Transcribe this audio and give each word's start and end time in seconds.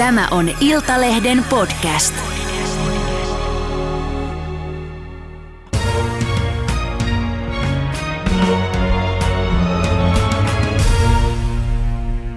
Tämä 0.00 0.28
on 0.30 0.48
Iltalehden 0.60 1.44
podcast. 1.50 2.14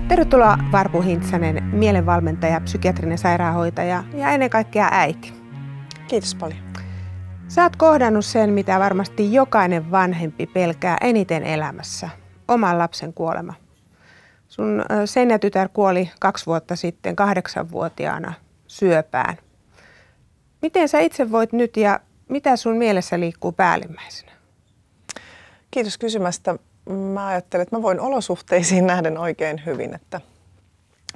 Tervetuloa 0.07 0.57
Varpu 0.71 1.02
Hintsanen, 1.02 1.63
mielenvalmentaja, 1.63 2.62
psykiatrinen 2.62 3.18
sairaanhoitaja 3.18 4.04
ja 4.14 4.30
ennen 4.30 4.50
kaikkea 4.50 4.89
äiti. 4.91 5.34
Kiitos 6.07 6.36
paljon. 6.36 6.59
Sä 7.48 7.64
oot 7.64 7.75
kohdannut 7.75 8.25
sen, 8.25 8.54
mitä 8.54 8.80
varmasti 8.80 9.34
jokainen 9.34 9.91
vanhempi 9.91 10.48
pelkää 10.48 10.98
eniten 11.02 11.43
elämässä, 11.43 12.09
oman 12.48 12.77
lapsen 12.77 13.14
kuolema. 13.14 13.62
Sun 14.54 14.86
seinätytär 15.06 15.70
kuoli 15.74 16.12
kaksi 16.20 16.46
vuotta 16.46 16.76
sitten 16.76 17.16
kahdeksanvuotiaana 17.16 18.34
syöpään. 18.68 19.38
Miten 20.61 20.89
sä 20.89 21.00
itse 21.00 21.32
voit 21.32 21.54
nyt 21.54 21.78
ja 21.78 22.00
mitä 22.30 22.56
sun 22.56 22.78
mielessä 22.78 23.20
liikkuu 23.20 23.52
päällimmäisenä? 23.52 24.32
Kiitos 25.71 25.97
kysymästä. 25.97 26.56
Mä 26.89 27.28
ajattelen, 27.28 27.64
että 27.64 27.75
mä 27.75 27.82
voin 27.82 28.00
olosuhteisiin 28.00 28.88
nähden 28.88 29.18
oikein 29.18 29.61
hyvin, 29.66 29.96
että 29.96 30.21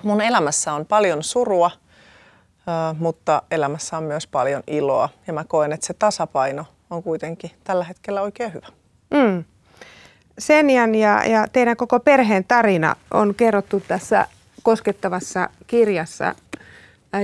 mun 0.04 0.22
elämässä 0.22 0.74
on 0.74 0.86
paljon 0.86 1.24
surua, 1.24 1.72
mutta 2.98 3.42
elämässä 3.52 3.98
on 3.98 4.04
myös 4.04 4.28
paljon 4.28 4.64
iloa 4.68 5.10
ja 5.28 5.34
mä 5.34 5.44
koen, 5.44 5.74
että 5.74 5.88
se 5.88 5.94
tasapaino 5.94 6.66
on 6.90 7.04
kuitenkin 7.04 7.52
tällä 7.64 7.84
hetkellä 7.84 8.22
oikein 8.22 8.54
hyvä. 8.54 8.68
Mm. 9.12 9.44
Senjan 10.40 10.96
ja, 10.96 11.26
ja 11.26 11.48
teidän 11.54 11.78
koko 11.78 12.00
perheen 12.00 12.44
tarina 12.48 12.96
on 13.14 13.36
kerrottu 13.36 13.84
tässä 13.88 14.26
koskettavassa 14.64 15.50
kirjassa, 15.68 16.36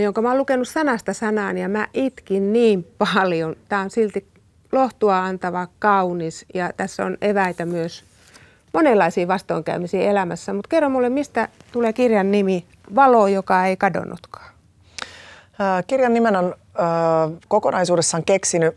jonka 0.02 0.22
mä 0.22 0.30
oon 0.30 0.38
lukenut 0.38 0.68
sanasta 0.68 1.14
sanaan 1.14 1.58
ja 1.58 1.70
mä 1.70 1.88
itkin 1.94 2.54
niin 2.54 2.88
paljon. 2.98 3.56
Tämä 3.70 3.82
on 3.82 3.90
silti 3.90 4.28
lohtua 4.72 5.20
antava, 5.20 5.68
kaunis 5.80 6.46
ja 6.54 6.74
tässä 6.78 7.06
on 7.06 7.18
eväitä 7.22 7.66
myös 7.66 8.04
monenlaisiin 8.74 9.28
vastoinkäymisiin 9.28 10.10
elämässä. 10.10 10.54
Mutta 10.54 10.70
kerro 10.70 10.90
mulle, 10.90 11.10
mistä 11.10 11.48
tulee 11.72 11.94
kirjan 11.94 12.32
nimi 12.32 12.66
Valo, 12.96 13.28
joka 13.28 13.66
ei 13.66 13.78
kadonnutkaan? 13.78 14.54
Kirjan 15.88 16.14
nimen 16.14 16.36
on 16.36 16.56
kokonaisuudessaan 17.48 18.24
keksinyt 18.24 18.76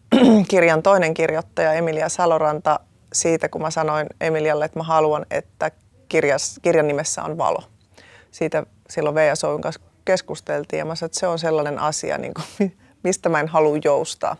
kirjan 0.48 0.82
toinen 0.82 1.14
kirjoittaja 1.14 1.72
Emilia 1.72 2.08
Saloranta 2.08 2.80
siitä, 3.20 3.48
kun 3.48 3.62
mä 3.62 3.70
sanoin 3.70 4.06
Emilialle, 4.20 4.64
että 4.64 4.78
mä 4.78 4.82
haluan, 4.82 5.26
että 5.30 5.70
kirjas, 6.08 6.60
kirjan 6.62 6.88
nimessä 6.88 7.22
on 7.22 7.38
valo. 7.38 7.62
Siitä 8.30 8.66
silloin 8.90 9.14
VSOyn 9.14 9.60
kanssa 9.60 9.80
keskusteltiin 10.04 10.78
ja 10.78 10.84
mä 10.84 10.94
sanoin, 10.94 11.08
että 11.08 11.20
se 11.20 11.26
on 11.26 11.38
sellainen 11.38 11.78
asia, 11.78 12.18
niin 12.18 12.34
kuin, 12.34 12.76
mistä 13.04 13.28
mä 13.28 13.40
en 13.40 13.48
halua 13.48 13.76
joustaa. 13.84 14.36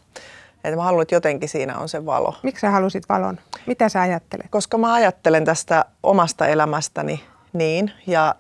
Että 0.65 0.77
mä 0.77 0.83
haluan, 0.83 1.03
että 1.03 1.15
jotenkin 1.15 1.49
siinä 1.49 1.79
on 1.79 1.89
se 1.89 2.07
valo. 2.07 2.35
Miksi 2.43 2.61
sä 2.61 2.71
halusit 2.71 3.09
valon? 3.09 3.41
Mitä 3.67 3.89
sä 3.89 4.01
ajattelet? 4.01 4.47
Koska 4.51 4.79
mä 4.79 4.95
ajattelen 4.95 5.45
tästä 5.45 5.85
omasta 6.03 6.47
elämästäni 6.47 7.25
niin 7.53 7.93
ja, 8.07 8.35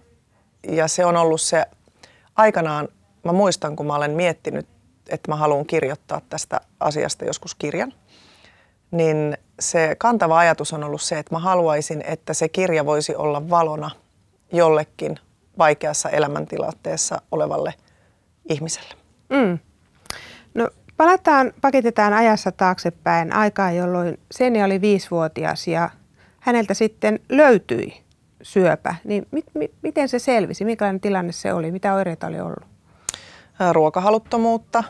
ja 0.68 0.88
se 0.88 1.04
on 1.04 1.16
ollut 1.16 1.40
se 1.40 1.64
aikanaan, 2.36 2.88
mä 3.24 3.32
muistan 3.32 3.76
kun 3.76 3.86
mä 3.86 3.96
olen 3.96 4.10
miettinyt, 4.10 4.66
että 5.08 5.30
mä 5.30 5.36
haluan 5.36 5.66
kirjoittaa 5.66 6.20
tästä 6.28 6.60
asiasta 6.80 7.24
joskus 7.24 7.54
kirjan– 7.54 7.94
niin 8.90 9.38
se 9.60 9.96
kantava 9.98 10.38
ajatus 10.38 10.72
on 10.72 10.84
ollut 10.84 11.02
se, 11.02 11.18
että 11.18 11.34
mä 11.34 11.38
haluaisin, 11.38 12.02
että 12.06 12.34
se 12.34 12.48
kirja 12.48 12.86
voisi 12.86 13.14
olla 13.14 13.50
valona 13.50 13.90
jollekin 14.52 15.18
vaikeassa 15.58 16.10
elämäntilanteessa 16.10 17.22
olevalle 17.32 17.74
ihmiselle. 18.48 18.94
Mm. 19.28 19.58
No 20.54 20.68
palataan, 20.96 21.52
pakitetaan 21.60 22.12
ajassa 22.12 22.52
taaksepäin 22.52 23.32
aikaan, 23.32 23.76
jolloin 23.76 24.18
Seni 24.30 24.64
oli 24.64 24.80
viisivuotias 24.80 25.68
ja 25.68 25.90
häneltä 26.40 26.74
sitten 26.74 27.20
löytyi 27.28 28.02
syöpä. 28.42 28.94
Niin 29.04 29.26
mit, 29.30 29.44
mit, 29.54 29.72
miten 29.82 30.08
se 30.08 30.18
selvisi? 30.18 30.64
Millainen 30.64 31.00
tilanne 31.00 31.32
se 31.32 31.52
oli? 31.52 31.70
Mitä 31.70 31.94
oireita 31.94 32.26
oli 32.26 32.40
ollut? 32.40 32.64
Ruokahaluttomuutta, 33.72 34.84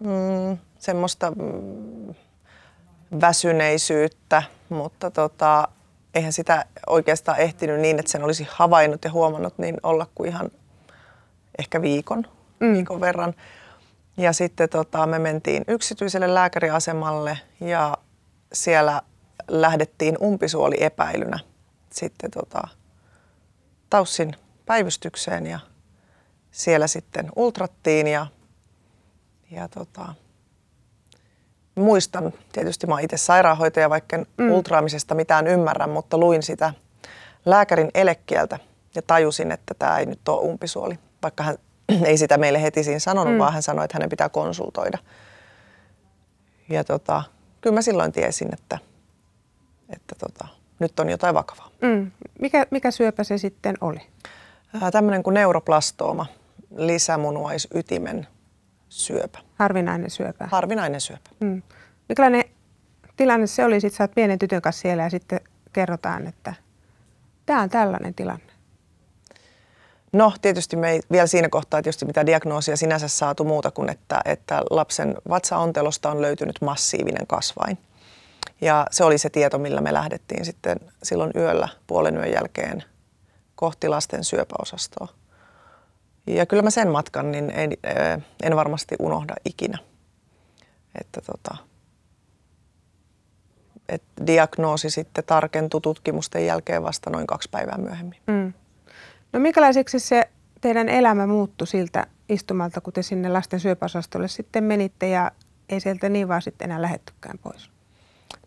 mm, 0.00 0.58
semmoista 0.78 1.30
mm, 1.30 1.93
väsyneisyyttä, 3.20 4.42
mutta 4.68 5.10
tota, 5.10 5.68
eihän 6.14 6.32
sitä 6.32 6.64
oikeastaan 6.86 7.38
ehtinyt 7.38 7.80
niin, 7.80 7.98
että 7.98 8.12
sen 8.12 8.24
olisi 8.24 8.46
havainnut 8.50 9.04
ja 9.04 9.12
huomannut 9.12 9.58
niin 9.58 9.76
olla 9.82 10.06
kuin 10.14 10.30
ihan 10.30 10.50
ehkä 11.58 11.82
viikon, 11.82 12.24
mm. 12.60 12.72
viikon 12.72 13.00
verran. 13.00 13.34
Ja 14.16 14.32
sitten 14.32 14.68
tota, 14.68 15.06
me 15.06 15.18
mentiin 15.18 15.64
yksityiselle 15.68 16.34
lääkäriasemalle 16.34 17.38
ja 17.60 17.98
siellä 18.52 19.02
lähdettiin 19.48 20.18
umpisuoliepäilynä 20.22 21.38
sitten 21.92 22.30
tota, 22.30 22.68
Taussin 23.90 24.36
päivystykseen 24.66 25.46
ja 25.46 25.58
siellä 26.50 26.86
sitten 26.86 27.28
ultrattiin 27.36 28.06
ja, 28.06 28.26
ja 29.50 29.68
tota, 29.68 30.14
muistan, 31.74 32.32
tietysti 32.52 32.86
mä 32.86 33.00
itse 33.00 33.16
sairaanhoitaja, 33.16 33.90
vaikka 33.90 34.16
en 34.16 34.26
mm. 34.38 34.50
ultraamisesta 34.50 35.14
mitään 35.14 35.46
ymmärrä, 35.46 35.86
mutta 35.86 36.18
luin 36.18 36.42
sitä 36.42 36.74
lääkärin 37.46 37.90
elekieltä 37.94 38.58
ja 38.94 39.02
tajusin, 39.02 39.52
että 39.52 39.74
tämä 39.74 39.98
ei 39.98 40.06
nyt 40.06 40.28
ole 40.28 40.40
umpisuoli. 40.40 40.98
Vaikka 41.22 41.44
hän 41.44 41.56
ei 42.04 42.18
sitä 42.18 42.38
meille 42.38 42.62
heti 42.62 42.84
siinä 42.84 42.98
sanonut, 42.98 43.34
mm. 43.34 43.38
vaan 43.38 43.52
hän 43.52 43.62
sanoi, 43.62 43.84
että 43.84 43.96
hänen 43.96 44.08
pitää 44.08 44.28
konsultoida. 44.28 44.98
Ja 46.68 46.84
tota, 46.84 47.22
kyllä 47.60 47.74
mä 47.74 47.82
silloin 47.82 48.12
tiesin, 48.12 48.48
että, 48.52 48.78
että 49.90 50.14
tota, 50.18 50.48
nyt 50.78 51.00
on 51.00 51.08
jotain 51.08 51.34
vakavaa. 51.34 51.70
Mm. 51.82 52.10
Mikä, 52.40 52.66
mikä 52.70 52.90
syöpä 52.90 53.24
se 53.24 53.38
sitten 53.38 53.74
oli? 53.80 54.00
Tämmöinen 54.92 55.22
kuin 55.22 55.34
neuroplastooma, 55.34 56.26
lisämunuaisytimen 56.76 58.26
syöpä. 58.88 59.38
Harvinainen 59.64 60.10
syöpä. 60.10 60.48
Harvinainen 60.50 61.00
syöpä. 61.00 61.30
Mm. 61.40 61.62
Millainen 62.08 62.44
tilanne 63.16 63.46
se 63.46 63.64
oli? 63.64 63.80
Sitten 63.80 63.96
sä 63.96 64.04
oot 64.04 64.14
pienen 64.14 64.38
tytön 64.38 64.62
kanssa 64.62 64.82
siellä 64.82 65.02
ja 65.02 65.10
sitten 65.10 65.40
kerrotaan, 65.72 66.26
että 66.26 66.54
tämä 67.46 67.62
on 67.62 67.70
tällainen 67.70 68.14
tilanne. 68.14 68.52
No 70.12 70.32
tietysti 70.42 70.76
me 70.76 70.90
ei 70.90 71.00
vielä 71.12 71.26
siinä 71.26 71.48
kohtaa 71.48 71.82
tietysti 71.82 72.04
mitä 72.04 72.26
diagnoosia 72.26 72.76
sinänsä 72.76 73.08
saatu 73.08 73.44
muuta 73.44 73.70
kuin, 73.70 73.90
että, 73.90 74.20
että 74.24 74.62
lapsen 74.70 75.14
vatsaontelosta 75.28 76.10
on 76.10 76.22
löytynyt 76.22 76.60
massiivinen 76.60 77.26
kasvain. 77.26 77.78
Ja 78.60 78.86
se 78.90 79.04
oli 79.04 79.18
se 79.18 79.30
tieto, 79.30 79.58
millä 79.58 79.80
me 79.80 79.92
lähdettiin 79.92 80.44
sitten 80.44 80.80
silloin 81.02 81.30
yöllä 81.36 81.68
puolen 81.86 82.16
yön 82.16 82.32
jälkeen 82.32 82.84
kohti 83.54 83.88
lasten 83.88 84.24
syöpäosastoa. 84.24 85.08
Ja 86.26 86.46
kyllä 86.46 86.62
mä 86.62 86.70
sen 86.70 86.88
matkan 86.88 87.32
niin 87.32 87.50
en, 87.50 87.70
en 88.42 88.56
varmasti 88.56 88.96
unohda 88.98 89.34
ikinä. 89.44 89.78
Että 91.00 91.20
tota, 91.20 91.56
et 93.88 94.02
diagnoosi 94.26 94.90
sitten 94.90 95.24
tarkentui 95.24 95.80
tutkimusten 95.80 96.46
jälkeen 96.46 96.82
vasta 96.82 97.10
noin 97.10 97.26
kaksi 97.26 97.48
päivää 97.50 97.78
myöhemmin. 97.78 98.18
Mm. 98.26 98.52
No 99.32 99.40
minkälaiseksi 99.40 100.00
se 100.00 100.28
teidän 100.60 100.88
elämä 100.88 101.26
muuttui 101.26 101.66
siltä 101.66 102.06
istumalta, 102.28 102.80
kun 102.80 102.92
te 102.92 103.02
sinne 103.02 103.28
lasten 103.28 103.60
syöpäosastolle 103.60 104.28
sitten 104.28 104.64
menitte 104.64 105.08
ja 105.08 105.30
ei 105.68 105.80
sieltä 105.80 106.08
niin 106.08 106.28
vaan 106.28 106.42
sitten 106.42 106.64
enää 106.64 106.82
lähettykään 106.82 107.38
pois? 107.38 107.70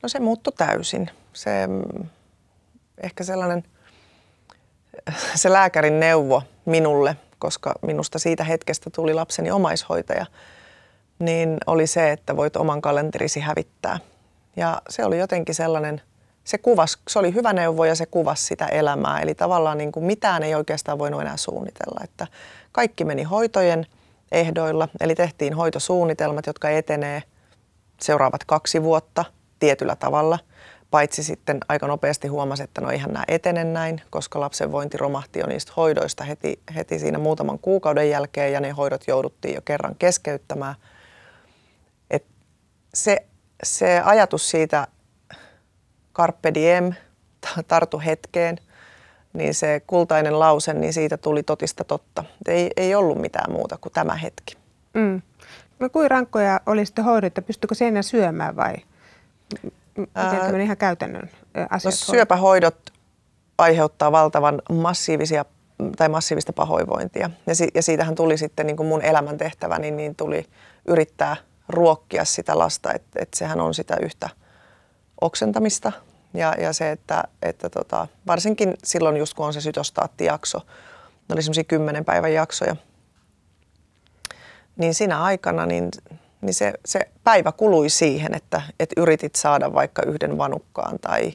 No 0.04 0.10
se 0.10 0.20
muuttui 0.20 0.54
täysin. 0.58 1.10
Se 1.34 1.68
mm, 1.68 2.10
ehkä 3.04 3.24
sellainen, 3.24 3.64
se 5.36 5.52
lääkärin 5.52 6.00
neuvo 6.00 6.44
minulle– 6.66 7.16
koska 7.40 7.74
minusta 7.82 8.20
siitä 8.20 8.44
hetkestä 8.44 8.90
tuli 8.90 9.14
lapseni 9.14 9.52
omaishoitaja, 9.52 10.26
niin 11.20 11.58
oli 11.68 11.88
se, 11.88 12.12
että 12.12 12.38
voit 12.38 12.56
oman 12.56 12.82
kalenterisi 12.82 13.40
hävittää. 13.40 14.00
Ja 14.56 14.82
se 14.90 15.06
oli 15.06 15.20
jotenkin 15.20 15.56
sellainen, 15.56 16.02
se 16.44 16.58
kuvas, 16.58 16.98
se 17.08 17.20
oli 17.20 17.34
hyvä 17.34 17.54
neuvo 17.54 17.86
ja 17.86 17.96
se 17.96 18.06
kuvasi 18.06 18.46
sitä 18.46 18.66
elämää. 18.66 19.20
Eli 19.20 19.36
tavallaan 19.36 19.78
niin 19.78 19.92
kuin 19.92 20.06
mitään 20.06 20.44
ei 20.44 20.56
oikeastaan 20.56 21.00
voinut 21.00 21.22
enää 21.22 21.38
suunnitella. 21.38 22.02
Että 22.04 22.28
kaikki 22.72 23.06
meni 23.06 23.24
hoitojen 23.24 23.86
ehdoilla, 24.32 24.88
eli 25.00 25.16
tehtiin 25.16 25.54
hoitosuunnitelmat, 25.54 26.48
jotka 26.48 26.70
etenee 26.70 27.24
seuraavat 28.02 28.44
kaksi 28.44 28.84
vuotta 28.84 29.26
tietyllä 29.60 29.96
tavalla– 29.96 30.40
Paitsi 30.92 31.24
sitten 31.24 31.58
aika 31.70 31.88
nopeasti 31.88 32.28
huomasi, 32.28 32.64
että 32.64 32.82
no 32.82 32.92
eihän 32.92 33.14
nämä 33.14 33.24
etene 33.28 33.64
näin, 33.64 34.02
koska 34.10 34.40
lapsen 34.40 34.72
vointi 34.72 34.98
romahti 34.98 35.40
jo 35.40 35.48
niistä 35.48 35.74
hoidoista 35.78 36.24
heti, 36.24 36.60
heti 36.76 37.00
siinä 37.00 37.18
muutaman 37.18 37.60
kuukauden 37.60 38.10
jälkeen 38.10 38.54
ja 38.54 38.60
ne 38.60 38.72
hoidot 38.72 39.08
jouduttiin 39.08 39.56
jo 39.56 39.62
kerran 39.62 39.96
keskeyttämään. 40.00 40.76
Et 42.12 42.26
se, 42.94 43.26
se 43.64 44.02
ajatus 44.06 44.50
siitä 44.50 44.88
carpe 46.14 46.54
diem, 46.54 46.94
tartu 47.68 48.02
hetkeen, 48.06 48.58
niin 49.34 49.54
se 49.54 49.82
kultainen 49.88 50.40
lause, 50.40 50.74
niin 50.74 50.94
siitä 50.94 51.18
tuli 51.18 51.44
totista 51.44 51.84
totta. 51.84 52.24
Ei, 52.48 52.72
ei 52.78 52.96
ollut 52.96 53.22
mitään 53.22 53.52
muuta 53.52 53.78
kuin 53.82 53.94
tämä 53.94 54.16
hetki. 54.16 54.58
Mm. 54.94 55.22
No 55.80 55.90
kuin 55.90 56.12
rankkoja 56.12 56.62
oli 56.66 56.86
sitten 56.86 57.06
hoidot, 57.06 57.28
että 57.28 57.42
pystyykö 57.42 57.76
seinä 57.76 58.02
syömään 58.02 58.56
vai 58.56 58.76
miten 59.98 60.40
tämmöinen 60.40 60.62
ihan 60.62 60.78
käytännön 60.78 61.30
asiat? 61.70 61.94
No, 61.94 61.98
syöpähoidot 61.98 62.94
aiheuttaa 63.58 64.12
valtavan 64.12 64.62
massiivisia 64.72 65.46
tai 65.98 66.10
massiivista 66.10 66.54
pahoinvointia. 66.54 67.30
Ja, 67.48 67.56
si- 67.56 67.72
ja 67.74 67.82
siitähän 67.84 68.16
tuli 68.16 68.38
sitten 68.38 68.68
niin 68.68 68.78
kuin 68.78 68.88
mun 68.88 69.02
elämäntehtäväni, 69.02 69.82
niin, 69.82 69.98
niin 69.98 70.16
tuli 70.16 70.46
yrittää 70.88 71.36
ruokkia 71.70 72.26
sitä 72.26 72.60
lasta, 72.60 72.94
että 72.94 73.20
et 73.22 73.34
sehän 73.34 73.60
on 73.60 73.74
sitä 73.74 73.98
yhtä 74.02 74.30
oksentamista. 75.22 75.92
Ja, 76.34 76.54
ja 76.60 76.74
se, 76.74 76.92
että, 76.92 77.24
että 77.42 77.70
tota, 77.70 78.08
varsinkin 78.28 78.74
silloin 78.84 79.18
just 79.18 79.34
kun 79.34 79.46
on 79.46 79.54
se 79.54 79.62
sytostaattijakso, 79.62 80.60
ne 81.30 81.34
oli 81.34 81.42
semmoisia 81.42 81.64
kymmenen 81.64 82.06
päivän 82.06 82.34
jaksoja, 82.34 82.76
niin 84.78 84.94
siinä 84.94 85.24
aikana 85.24 85.66
niin, 85.66 85.92
niin 86.42 86.54
se, 86.54 86.74
se 86.86 87.00
päivä 87.24 87.52
kului 87.52 87.90
siihen, 87.90 88.36
että, 88.36 88.62
että 88.80 89.02
yritit 89.02 89.36
saada 89.36 89.74
vaikka 89.74 90.02
yhden 90.02 90.38
vanukkaan 90.38 91.00
tai, 91.00 91.34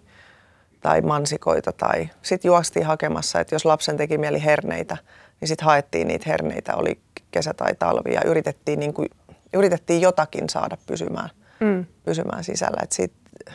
tai 0.81 1.01
mansikoita 1.01 1.73
tai 1.73 2.09
sitten 2.23 2.49
juostiin 2.49 2.87
hakemassa, 2.87 3.41
että 3.41 3.55
jos 3.55 3.65
lapsen 3.65 3.97
teki 3.97 4.19
mieli 4.19 4.45
herneitä, 4.45 4.97
niin 5.41 5.49
sitten 5.49 5.67
haettiin 5.67 6.09
niitä 6.09 6.25
herneitä, 6.31 6.77
oli 6.77 7.01
kesä 7.31 7.55
tai 7.55 7.75
talvi 7.75 8.15
ja 8.15 8.21
yritettiin, 8.25 8.81
niin 8.81 8.95
kuin, 8.95 9.09
yritettiin 9.53 10.01
jotakin 10.01 10.49
saada 10.49 10.77
pysymään, 10.87 11.31
mm. 11.61 11.87
pysymään 12.05 12.45
sisällä. 12.45 12.81
Sitten 12.91 13.55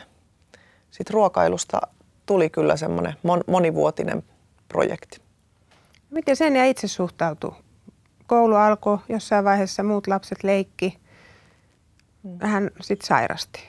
sit 0.90 1.10
ruokailusta 1.10 1.80
tuli 2.26 2.50
kyllä 2.50 2.76
semmoinen 2.76 3.14
mon, 3.22 3.40
monivuotinen 3.46 4.22
projekti. 4.68 5.20
Miten 6.10 6.36
sen 6.36 6.56
ja 6.56 6.64
itse 6.64 6.88
suhtautui? 6.88 7.54
Koulu 8.26 8.54
alkoi 8.54 8.98
jossain 9.08 9.44
vaiheessa, 9.44 9.82
muut 9.82 10.06
lapset 10.06 10.44
leikki, 10.44 10.98
hän 12.40 12.70
sitten 12.80 13.06
sairasti. 13.06 13.60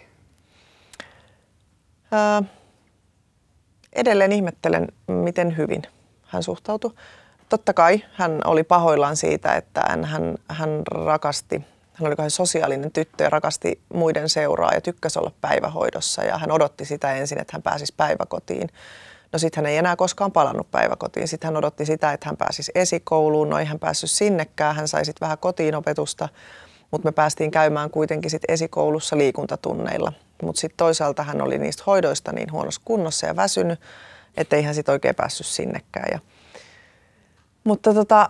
Ää, 2.12 2.44
edelleen 3.94 4.32
ihmettelen, 4.32 4.88
miten 5.08 5.58
hyvin 5.58 5.82
hän 6.26 6.44
suhtautui. 6.44 6.94
Totta 7.50 7.74
kai 7.74 8.04
hän 8.14 8.42
oli 8.46 8.64
pahoillaan 8.64 9.16
siitä, 9.18 9.56
että 9.56 9.82
hän, 9.90 10.38
hän, 10.50 10.82
rakasti, 10.92 11.66
hän 11.94 12.08
oli 12.08 12.16
kauhean 12.16 12.32
sosiaalinen 12.32 12.92
tyttö 12.92 13.24
ja 13.24 13.30
rakasti 13.30 13.82
muiden 13.94 14.30
seuraa 14.30 14.74
ja 14.74 14.82
tykkäsi 14.82 15.20
olla 15.20 15.32
päivähoidossa 15.42 16.24
ja 16.24 16.38
hän 16.38 16.52
odotti 16.52 16.86
sitä 16.86 17.14
ensin, 17.14 17.40
että 17.40 17.54
hän 17.54 17.62
pääsisi 17.62 17.94
päiväkotiin. 17.98 18.70
No 19.34 19.40
sitten 19.40 19.64
hän 19.64 19.72
ei 19.72 19.78
enää 19.78 19.96
koskaan 19.96 20.32
palannut 20.32 20.72
päiväkotiin. 20.72 21.28
Sitten 21.28 21.48
hän 21.48 21.58
odotti 21.58 21.86
sitä, 21.86 22.14
että 22.14 22.30
hän 22.30 22.38
pääsisi 22.38 22.72
esikouluun. 22.76 23.50
No 23.50 23.58
ei 23.58 23.66
hän 23.66 23.80
päässyt 23.80 24.12
sinnekään. 24.12 24.76
Hän 24.76 24.88
sai 24.88 25.06
sitten 25.06 25.26
vähän 25.26 25.38
kotiinopetusta, 25.38 26.30
mutta 26.92 27.08
me 27.08 27.12
päästiin 27.12 27.52
käymään 27.52 27.90
kuitenkin 27.90 28.32
sitten 28.32 28.54
esikoulussa 28.54 29.18
liikuntatunneilla. 29.18 30.14
Mutta 30.44 30.62
sitten 30.62 30.78
toisaalta 30.78 31.24
hän 31.24 31.42
oli 31.42 31.58
niistä 31.58 31.84
hoidoista 31.88 32.32
niin 32.32 32.52
huonossa 32.52 32.82
kunnossa 32.86 33.28
ja 33.28 33.36
väsynyt, 33.36 33.80
ettei 34.38 34.64
hän 34.64 34.76
sitten 34.76 34.94
oikein 34.94 35.16
päässyt 35.16 35.48
sinnekään. 35.48 36.08
Ja, 36.12 36.20
mutta 37.64 37.94
tota, 37.94 38.30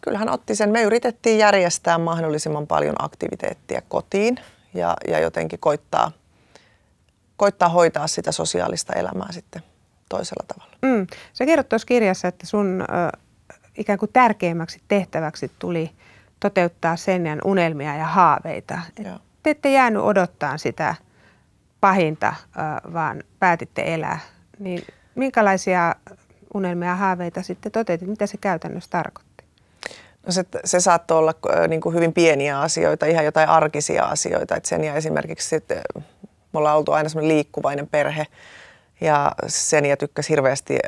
kyllähän 0.00 0.28
otti 0.28 0.54
sen. 0.54 0.70
Me 0.70 0.82
yritettiin 0.82 1.38
järjestää 1.38 1.98
mahdollisimman 1.98 2.66
paljon 2.66 2.94
aktiviteettia 2.98 3.82
kotiin 3.88 4.40
ja, 4.74 4.96
ja 5.08 5.20
jotenkin 5.20 5.58
koittaa, 5.58 6.12
koittaa 7.36 7.68
hoitaa 7.68 8.06
sitä 8.06 8.32
sosiaalista 8.32 8.92
elämää 8.92 9.32
sitten 9.32 9.62
toisella 10.08 10.44
tavalla. 10.48 10.76
Mm. 10.82 11.06
Sä 11.32 11.46
kerrot 11.46 11.68
tuossa 11.68 11.86
kirjassa, 11.86 12.28
että 12.28 12.46
sun 12.46 12.82
ö, 12.82 13.18
ikään 13.78 13.98
kuin 13.98 14.12
tärkeimmäksi 14.12 14.80
tehtäväksi 14.88 15.50
tuli 15.58 15.90
toteuttaa 16.40 16.96
sen 16.96 17.40
unelmia 17.44 17.96
ja 17.96 18.04
haaveita. 18.04 18.80
Et 18.96 19.06
te 19.42 19.50
ette 19.50 19.72
jäänyt 19.72 20.02
odottaa 20.02 20.58
sitä 20.58 20.94
pahinta, 21.80 22.34
vaan 22.92 23.22
päätitte 23.38 23.94
elää. 23.94 24.18
Niin 24.58 24.84
minkälaisia 25.14 25.94
unelmia 26.54 26.88
ja 26.88 26.96
haaveita 26.96 27.42
sitten 27.42 27.72
toteutit? 27.72 28.08
Mitä 28.08 28.26
se 28.26 28.36
käytännössä 28.36 28.90
tarkoitti? 28.90 29.44
No 30.26 30.32
se, 30.32 30.44
se 30.64 30.80
saattoi 30.80 31.18
olla 31.18 31.34
niin 31.68 31.80
kuin 31.80 31.94
hyvin 31.94 32.12
pieniä 32.12 32.60
asioita, 32.60 33.06
ihan 33.06 33.24
jotain 33.24 33.48
arkisia 33.48 34.04
asioita. 34.04 34.56
Et 34.56 34.64
sen 34.64 34.84
ja 34.84 34.94
esimerkiksi 34.94 35.48
sitten, 35.48 35.80
me 36.52 36.58
ollaan 36.58 36.76
oltu 36.76 36.92
aina 36.92 37.08
semmoinen 37.08 37.36
liikkuvainen 37.36 37.86
perhe 37.86 38.26
ja 39.00 39.32
sen 39.46 39.84
ja 39.84 39.96
tykkäsi 39.96 40.28
hirveästi 40.28 40.78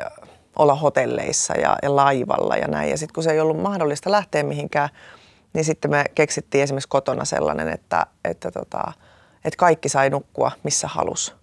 olla 0.55 0.75
hotelleissa 0.75 1.53
ja, 1.57 1.77
ja 1.83 1.95
laivalla 1.95 2.57
ja 2.57 2.67
näin. 2.67 2.89
Ja 2.89 2.97
sitten 2.97 3.13
kun 3.13 3.23
se 3.23 3.31
ei 3.31 3.39
ollut 3.39 3.61
mahdollista 3.61 4.11
lähteä 4.11 4.43
mihinkään, 4.43 4.89
niin 5.53 5.65
sitten 5.65 5.91
me 5.91 6.05
keksittiin 6.15 6.63
esimerkiksi 6.63 6.89
kotona 6.89 7.25
sellainen, 7.25 7.67
että, 7.67 8.05
että, 8.25 8.51
tota, 8.51 8.93
että 9.45 9.57
kaikki 9.57 9.89
sai 9.89 10.09
nukkua 10.09 10.51
missä 10.63 10.87
halus. 10.87 11.35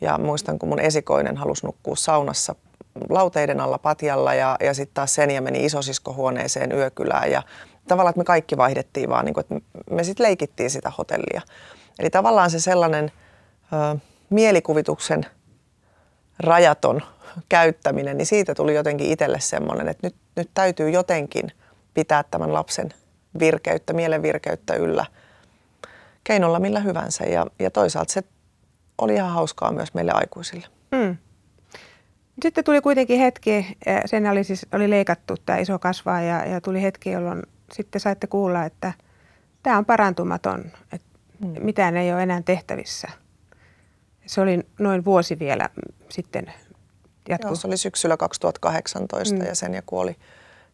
Ja 0.00 0.18
muistan, 0.18 0.58
kun 0.58 0.68
mun 0.68 0.80
esikoinen 0.80 1.36
halusi 1.36 1.66
nukkua 1.66 1.96
saunassa 1.96 2.54
lauteiden 3.08 3.60
alla 3.60 3.78
patjalla 3.78 4.34
ja, 4.34 4.56
ja 4.60 4.74
sitten 4.74 4.94
taas 4.94 5.14
sen 5.14 5.30
ja 5.30 5.42
meni 5.42 5.64
isosiskohuoneeseen 5.64 6.72
yökylään. 6.72 7.30
Ja 7.30 7.42
tavallaan, 7.88 8.10
että 8.10 8.20
me 8.20 8.24
kaikki 8.24 8.56
vaihdettiin 8.56 9.08
vaan, 9.08 9.24
niin 9.24 9.34
kuin, 9.34 9.42
että 9.42 9.54
me 9.90 10.04
sitten 10.04 10.24
leikittiin 10.24 10.70
sitä 10.70 10.92
hotellia. 10.98 11.42
Eli 11.98 12.10
tavallaan 12.10 12.50
se 12.50 12.60
sellainen 12.60 13.12
ö, 13.72 13.98
mielikuvituksen 14.30 15.26
rajaton 16.38 17.02
käyttäminen, 17.48 18.18
niin 18.18 18.26
siitä 18.26 18.54
tuli 18.54 18.74
jotenkin 18.74 19.12
itselle 19.12 19.40
semmoinen, 19.40 19.88
että 19.88 20.06
nyt, 20.06 20.16
nyt 20.36 20.50
täytyy 20.54 20.90
jotenkin 20.90 21.52
pitää 21.94 22.24
tämän 22.30 22.52
lapsen 22.52 22.94
virkeyttä, 23.38 23.92
mielenvirkeyttä 23.92 24.74
yllä 24.74 25.06
keinolla 26.24 26.60
millä 26.60 26.80
hyvänsä. 26.80 27.24
Ja, 27.24 27.46
ja 27.58 27.70
toisaalta 27.70 28.12
se 28.12 28.22
oli 28.98 29.14
ihan 29.14 29.32
hauskaa 29.32 29.72
myös 29.72 29.94
meille 29.94 30.12
aikuisille. 30.14 30.66
Mm. 30.92 31.16
Sitten 32.42 32.64
tuli 32.64 32.80
kuitenkin 32.80 33.18
hetki, 33.20 33.76
sen 34.06 34.26
oli, 34.26 34.44
siis, 34.44 34.66
oli 34.72 34.90
leikattu 34.90 35.34
tämä 35.46 35.58
iso 35.58 35.78
kasvaa 35.78 36.20
ja, 36.20 36.44
ja 36.44 36.60
tuli 36.60 36.82
hetki, 36.82 37.10
jolloin 37.10 37.42
sitten 37.72 38.00
saitte 38.00 38.26
kuulla, 38.26 38.64
että 38.64 38.92
tämä 39.62 39.78
on 39.78 39.84
parantumaton, 39.84 40.64
että 40.92 41.08
mm. 41.40 41.54
mitään 41.60 41.96
ei 41.96 42.12
ole 42.12 42.22
enää 42.22 42.42
tehtävissä. 42.42 43.08
Se 44.26 44.40
oli 44.40 44.60
noin 44.78 45.04
vuosi 45.04 45.38
vielä 45.38 45.68
sitten 46.08 46.52
jatku. 47.28 47.48
Joo, 47.48 47.54
se 47.54 47.66
oli 47.66 47.76
syksyllä 47.76 48.16
2018 48.16 49.34
mm. 49.34 49.44
ja 49.44 49.54
sen 49.54 49.74
ja 49.74 49.82
kuoli 49.86 50.16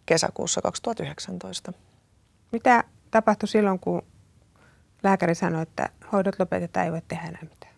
kesäkuussa 0.07 0.63
2019. 0.63 1.73
Mitä 2.53 2.85
tapahtui 3.11 3.49
silloin, 3.49 3.79
kun 3.79 4.03
lääkäri 5.03 5.35
sanoi, 5.35 5.63
että 5.63 5.89
hoidot 6.13 6.39
lopetetaan, 6.39 6.87
ei 6.87 6.93
voi 6.93 7.03
tehdä 7.09 7.29
enää 7.29 7.43
mitään? 7.43 7.75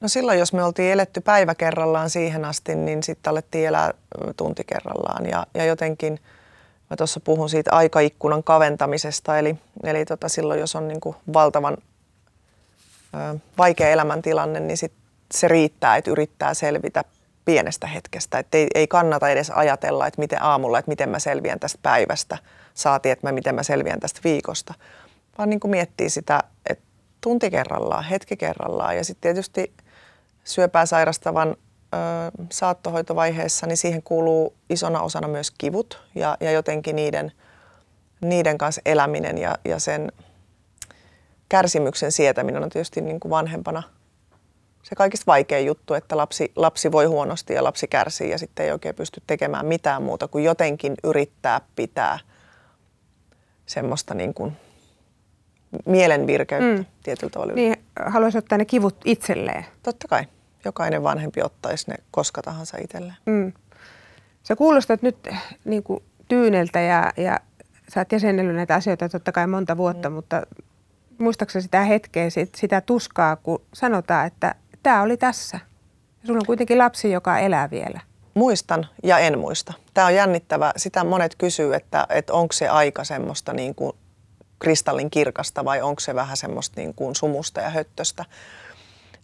No 0.00 0.08
silloin, 0.08 0.38
jos 0.38 0.52
me 0.52 0.64
oltiin 0.64 0.92
eletty 0.92 1.20
päivä 1.20 1.54
kerrallaan 1.54 2.10
siihen 2.10 2.44
asti, 2.44 2.74
niin 2.74 3.02
sitten 3.02 3.30
alettiin 3.30 3.68
elää 3.68 3.94
tunti 4.36 4.64
kerrallaan. 4.64 5.26
Ja, 5.26 5.46
ja 5.54 5.64
jotenkin, 5.64 6.20
mä 6.90 6.96
tuossa 6.96 7.20
puhun 7.20 7.50
siitä 7.50 7.72
aikaikkunan 7.72 8.44
kaventamisesta, 8.44 9.38
eli, 9.38 9.56
eli 9.84 10.04
tota 10.04 10.28
silloin, 10.28 10.60
jos 10.60 10.76
on 10.76 10.88
niin 10.88 11.00
kuin 11.00 11.16
valtavan 11.32 11.76
ö, 13.14 13.38
vaikea 13.58 13.88
elämäntilanne, 13.88 14.60
niin 14.60 14.76
sit 14.76 14.92
se 15.34 15.48
riittää, 15.48 15.96
että 15.96 16.10
yrittää 16.10 16.54
selvitä 16.54 17.04
pienestä 17.44 17.86
hetkestä. 17.86 18.38
Että 18.38 18.58
ei, 18.58 18.66
ei 18.74 18.86
kannata 18.86 19.28
edes 19.28 19.50
ajatella, 19.50 20.06
että 20.06 20.20
miten 20.20 20.42
aamulla, 20.42 20.78
että 20.78 20.88
miten 20.88 21.08
mä 21.08 21.18
selviän 21.18 21.60
tästä 21.60 21.78
päivästä, 21.82 22.38
saati, 22.74 23.10
että 23.10 23.26
mä, 23.26 23.32
miten 23.32 23.54
mä 23.54 23.62
selviän 23.62 24.00
tästä 24.00 24.20
viikosta. 24.24 24.74
Vaan 25.38 25.50
niin 25.50 25.60
kuin 25.60 25.70
miettii 25.70 26.10
sitä, 26.10 26.42
että 26.70 26.84
tunti 27.20 27.50
kerrallaan, 27.50 28.04
hetki 28.04 28.36
kerrallaan 28.36 28.96
ja 28.96 29.04
sitten 29.04 29.20
tietysti 29.20 29.72
syöpää 30.44 30.86
sairastavan 30.86 31.48
ö, 31.48 31.56
saattohoitovaiheessa, 32.50 33.66
niin 33.66 33.76
siihen 33.76 34.02
kuuluu 34.02 34.54
isona 34.70 35.00
osana 35.00 35.28
myös 35.28 35.50
kivut 35.50 36.02
ja, 36.14 36.36
ja 36.40 36.50
jotenkin 36.50 36.96
niiden, 36.96 37.32
niiden 38.20 38.58
kanssa 38.58 38.82
eläminen 38.86 39.38
ja, 39.38 39.58
ja 39.64 39.78
sen 39.78 40.12
kärsimyksen 41.48 42.12
sietäminen 42.12 42.62
on 42.62 42.68
tietysti 42.68 43.00
niin 43.00 43.20
kuin 43.20 43.30
vanhempana 43.30 43.82
se 44.84 44.94
kaikista 44.94 45.26
vaikein 45.26 45.66
juttu, 45.66 45.94
että 45.94 46.16
lapsi, 46.16 46.52
lapsi 46.56 46.92
voi 46.92 47.04
huonosti 47.04 47.52
ja 47.52 47.64
lapsi 47.64 47.88
kärsii 47.88 48.30
ja 48.30 48.38
sitten 48.38 48.66
ei 48.66 48.72
oikein 48.72 48.94
pysty 48.94 49.22
tekemään 49.26 49.66
mitään 49.66 50.02
muuta 50.02 50.28
kuin 50.28 50.44
jotenkin 50.44 50.94
yrittää 51.04 51.60
pitää 51.76 52.18
semmoista 53.66 54.14
niin 54.14 54.34
kuin 54.34 54.56
mielenvirkeyttä 55.86 56.78
mm. 56.78 56.86
tietyllä 57.02 57.30
tavalla. 57.30 57.52
Niin, 57.52 57.76
haluaisi 58.06 58.38
ottaa 58.38 58.58
ne 58.58 58.64
kivut 58.64 58.96
itselleen. 59.04 59.66
Totta 59.82 60.08
kai. 60.08 60.24
Jokainen 60.64 61.02
vanhempi 61.02 61.42
ottaisi 61.42 61.90
ne 61.90 61.96
koska 62.10 62.42
tahansa 62.42 62.78
itselleen. 62.78 63.16
Mm. 63.26 63.52
Sä 64.42 64.56
kuulostat 64.56 65.02
nyt 65.02 65.28
niin 65.64 65.82
kuin 65.82 66.02
tyyneltä 66.28 66.80
ja, 66.80 67.12
ja 67.16 67.40
sä 67.94 68.00
oot 68.00 68.12
jäsennellyt 68.12 68.56
näitä 68.56 68.74
asioita 68.74 69.08
totta 69.08 69.32
kai 69.32 69.46
monta 69.46 69.76
vuotta, 69.76 70.10
mm. 70.10 70.14
mutta 70.14 70.42
muistaakseni 71.18 71.62
sitä 71.62 71.84
hetkeä, 71.84 72.30
sit, 72.30 72.54
sitä 72.54 72.80
tuskaa, 72.80 73.36
kun 73.36 73.62
sanotaan, 73.74 74.26
että 74.26 74.54
tämä 74.84 75.02
oli 75.02 75.16
tässä. 75.16 75.60
Sulla 76.26 76.38
on 76.38 76.46
kuitenkin 76.46 76.78
lapsi, 76.78 77.10
joka 77.10 77.38
elää 77.38 77.70
vielä. 77.70 78.00
muistan 78.34 78.86
ja 79.02 79.18
en 79.18 79.38
muista. 79.38 79.72
Tämä 79.94 80.06
on 80.06 80.14
jännittävä. 80.14 80.72
Sitä 80.76 81.04
monet 81.04 81.34
kysyy, 81.34 81.74
että, 81.74 82.06
että 82.08 82.32
onko 82.32 82.52
se 82.52 82.68
aika 82.68 83.04
semmoista 83.04 83.52
niin 83.52 83.74
kuin 83.74 83.92
kristallin 84.58 85.10
kirkasta 85.10 85.64
vai 85.64 85.82
onko 85.82 86.00
se 86.00 86.14
vähän 86.14 86.36
semmoista 86.36 86.80
niin 86.80 86.94
kuin 86.94 87.16
sumusta 87.16 87.60
ja 87.60 87.70
höttöstä. 87.70 88.24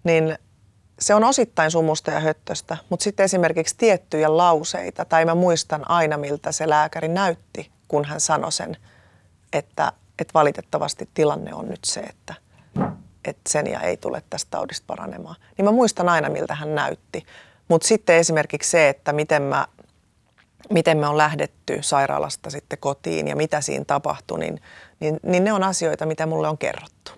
Niin 0.05 0.39
se 1.01 1.15
on 1.15 1.25
osittain 1.25 1.71
sumusta 1.71 2.11
ja 2.11 2.21
höttöstä, 2.21 2.77
mutta 2.89 3.05
sitten 3.05 3.25
esimerkiksi 3.25 3.75
tiettyjä 3.79 4.37
lauseita, 4.37 5.05
tai 5.05 5.25
mä 5.25 5.35
muistan 5.35 5.91
aina 5.91 6.17
miltä 6.17 6.53
se 6.53 6.69
lääkäri 6.69 7.09
näytti, 7.09 7.71
kun 7.89 8.05
hän 8.05 8.21
sanoi 8.21 8.53
sen, 8.53 8.77
että, 9.53 9.93
että 10.19 10.35
valitettavasti 10.35 11.09
tilanne 11.15 11.55
on 11.55 11.69
nyt 11.69 11.85
se, 11.85 12.01
että, 12.01 12.35
että 13.25 13.41
Senia 13.49 13.81
ei 13.81 13.97
tule 13.97 14.23
tästä 14.31 14.51
taudista 14.51 14.85
paranemaan. 14.87 15.37
Niin 15.57 15.65
mä 15.65 15.73
muistan 15.73 16.09
aina 16.09 16.29
miltä 16.29 16.55
hän 16.55 16.75
näytti. 16.75 17.27
Mutta 17.69 17.89
sitten 17.89 18.17
esimerkiksi 18.17 18.71
se, 18.71 18.89
että 18.89 19.13
miten, 19.13 19.43
mä, 19.43 19.67
miten 20.71 20.99
me 20.99 21.07
on 21.07 21.19
lähdetty 21.19 21.79
sairaalasta 21.81 22.51
sitten 22.51 22.79
kotiin 22.79 23.29
ja 23.29 23.37
mitä 23.37 23.61
siinä 23.61 23.85
tapahtui, 23.85 24.39
niin, 24.39 24.61
niin, 25.01 25.21
niin 25.23 25.45
ne 25.45 25.53
on 25.53 25.63
asioita, 25.63 26.07
mitä 26.07 26.27
mulle 26.27 26.49
on 26.49 26.59
kerrottu. 26.59 27.13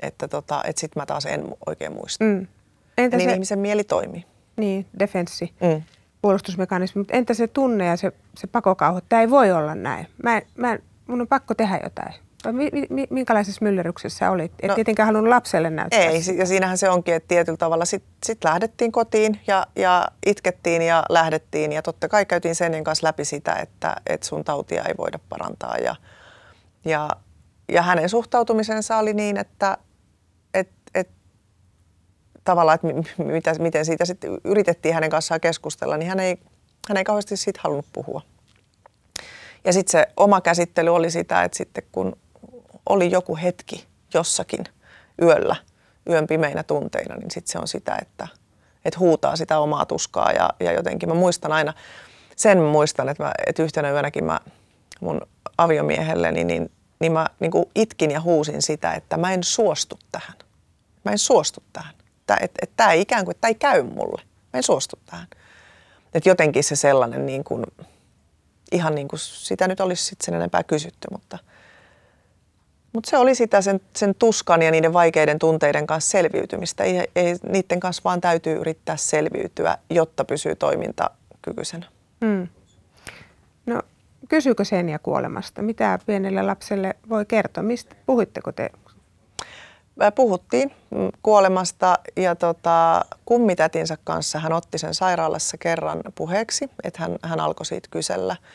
Että 0.00 0.28
tota, 0.28 0.62
et 0.64 0.78
sitten 0.78 1.00
mä 1.00 1.06
taas 1.06 1.26
en 1.26 1.44
oikein 1.66 1.92
muista. 1.92 2.24
Mm. 2.24 2.46
Entä 2.98 3.16
niin 3.16 3.30
se, 3.30 3.34
ihmisen 3.34 3.58
mieli 3.58 3.84
toimii. 3.84 4.24
Niin, 4.56 4.86
defenssi, 4.98 5.52
mm. 5.60 5.82
puolustusmekanismi. 6.22 6.98
Mutta 6.98 7.16
entä 7.16 7.34
se 7.34 7.46
tunne 7.46 7.86
ja 7.86 7.96
se, 7.96 8.12
se 8.36 8.46
pakokauhu? 8.46 9.00
Tämä 9.08 9.22
ei 9.22 9.30
voi 9.30 9.52
olla 9.52 9.74
näin. 9.74 10.06
Mä, 10.22 10.42
mä, 10.56 10.78
mun 11.06 11.20
on 11.20 11.28
pakko 11.28 11.54
tehdä 11.54 11.80
jotain. 11.82 12.14
Mi, 12.52 12.70
mi, 12.90 13.06
minkälaisessa 13.10 13.64
myllerryksessä 13.64 14.30
olit? 14.30 14.52
Et 14.62 14.68
no, 14.68 14.74
tietenkään 14.74 15.06
halunnut 15.06 15.28
lapselle 15.30 15.70
näyttää. 15.70 16.00
Ei, 16.00 16.22
ja 16.36 16.46
siinähän 16.46 16.78
se 16.78 16.90
onkin, 16.90 17.14
että 17.14 17.28
tietyllä 17.28 17.56
tavalla 17.56 17.84
sitten 17.84 18.12
sit 18.24 18.44
lähdettiin 18.44 18.92
kotiin 18.92 19.40
ja, 19.46 19.66
ja 19.76 20.08
itkettiin 20.26 20.82
ja 20.82 21.04
lähdettiin. 21.08 21.72
Ja 21.72 21.82
totta 21.82 22.08
kai 22.08 22.26
käytiin 22.26 22.54
sen 22.54 22.84
kanssa 22.84 23.06
läpi 23.06 23.24
sitä, 23.24 23.54
että, 23.54 23.96
että 24.06 24.26
sun 24.26 24.44
tautia 24.44 24.84
ei 24.84 24.94
voida 24.98 25.18
parantaa. 25.28 25.76
Ja, 25.76 25.96
ja, 26.84 27.10
ja 27.68 27.82
hänen 27.82 28.08
suhtautumisensa 28.08 28.98
oli 28.98 29.14
niin, 29.14 29.36
että 29.36 29.78
et, 30.54 30.70
et, 30.94 31.08
tavallaan, 32.44 32.74
että 32.74 33.22
mitä, 33.22 33.54
miten 33.58 33.84
siitä 33.84 34.04
sitten 34.04 34.38
yritettiin 34.44 34.94
hänen 34.94 35.10
kanssaan 35.10 35.40
keskustella, 35.40 35.96
niin 35.96 36.08
hän 36.08 36.20
ei, 36.20 36.38
hän 36.88 36.96
ei 36.96 37.04
kauheasti 37.04 37.36
siitä 37.36 37.60
halunnut 37.62 37.86
puhua. 37.92 38.22
Ja 39.64 39.72
sitten 39.72 39.92
se 39.92 40.06
oma 40.16 40.40
käsittely 40.40 40.90
oli 40.90 41.10
sitä, 41.10 41.44
että 41.44 41.58
sitten 41.58 41.84
kun 41.92 42.16
oli 42.88 43.10
joku 43.10 43.36
hetki 43.36 43.86
jossakin 44.14 44.64
yöllä, 45.22 45.56
yön 46.08 46.26
pimeinä 46.26 46.62
tunteina, 46.62 47.16
niin 47.16 47.30
sitten 47.30 47.52
se 47.52 47.58
on 47.58 47.68
sitä, 47.68 47.98
että, 48.02 48.28
että 48.84 48.98
huutaa 48.98 49.36
sitä 49.36 49.58
omaa 49.58 49.86
tuskaa. 49.86 50.32
Ja, 50.32 50.50
ja 50.60 50.72
jotenkin 50.72 51.08
mä 51.08 51.14
muistan 51.14 51.52
aina, 51.52 51.74
sen 52.36 52.62
muistan, 52.62 53.08
että, 53.08 53.22
mä, 53.22 53.32
että 53.46 53.62
yhtenä 53.62 53.90
yönäkin 53.90 54.24
mä 54.24 54.40
mun 55.00 55.20
aviomiehelleni, 55.58 56.44
niin, 56.44 56.70
niin 57.00 57.12
mä 57.12 57.26
niin 57.40 57.50
kuin 57.50 57.64
itkin 57.74 58.10
ja 58.10 58.20
huusin 58.20 58.62
sitä, 58.62 58.92
että 58.92 59.16
mä 59.16 59.32
en 59.32 59.44
suostu 59.44 59.98
tähän. 60.12 60.36
Mä 61.04 61.12
en 61.12 61.18
suostu 61.18 61.62
tähän. 61.72 61.94
Että 62.20 62.36
et, 62.40 62.50
et, 62.62 62.70
tämä 62.76 62.92
ikään 62.92 63.24
kuin, 63.24 63.36
tämä 63.40 63.48
ei 63.48 63.54
käy 63.54 63.82
mulle. 63.82 64.22
Mä 64.24 64.58
en 64.58 64.62
suostu 64.62 64.98
tähän. 65.06 65.26
Että 66.14 66.28
jotenkin 66.28 66.64
se 66.64 66.76
sellainen 66.76 67.26
niin 67.26 67.44
kuin, 67.44 67.64
ihan 68.72 68.94
niin 68.94 69.08
kuin 69.08 69.20
sitä 69.20 69.68
nyt 69.68 69.80
olisi 69.80 70.04
sitten 70.04 70.24
sen 70.24 70.34
enempää 70.34 70.62
kysytty, 70.62 71.08
mutta– 71.10 71.38
mutta 72.98 73.10
se 73.10 73.18
oli 73.18 73.34
sitä 73.34 73.60
sen, 73.60 73.80
sen 73.96 74.14
tuskan 74.14 74.62
ja 74.62 74.70
niiden 74.70 74.92
vaikeiden 74.92 75.38
tunteiden 75.38 75.86
kanssa 75.86 76.10
selviytymistä. 76.10 76.84
Ei, 76.84 77.08
ei, 77.16 77.36
niiden 77.48 77.80
kanssa 77.80 78.02
vaan 78.04 78.20
täytyy 78.20 78.56
yrittää 78.56 78.96
selviytyä, 78.96 79.78
jotta 79.90 80.24
pysyy 80.24 80.54
toimintakykyisenä. 80.54 81.86
Mm. 82.20 82.48
No 83.66 83.82
kysyykö 84.28 84.64
sen 84.64 84.88
ja 84.88 84.98
kuolemasta? 84.98 85.62
Mitä 85.62 85.98
pienelle 86.06 86.42
lapselle 86.42 86.94
voi 87.08 87.24
kertoa? 87.24 87.62
Mistä 87.62 87.96
puhuitteko 88.06 88.52
te? 88.52 88.70
Puhuttiin 90.14 90.70
kuolemasta 91.22 91.98
ja 92.16 92.34
tota, 92.34 93.04
kummitätinsä 93.24 93.98
kanssa 94.04 94.38
hän 94.38 94.52
otti 94.52 94.78
sen 94.78 94.94
sairaalassa 94.94 95.56
kerran 95.56 96.00
puheeksi, 96.14 96.70
että 96.84 97.02
hän, 97.02 97.16
hän 97.22 97.40
alkoi 97.40 97.66
siitä 97.66 97.88
kysellä– 97.90 98.36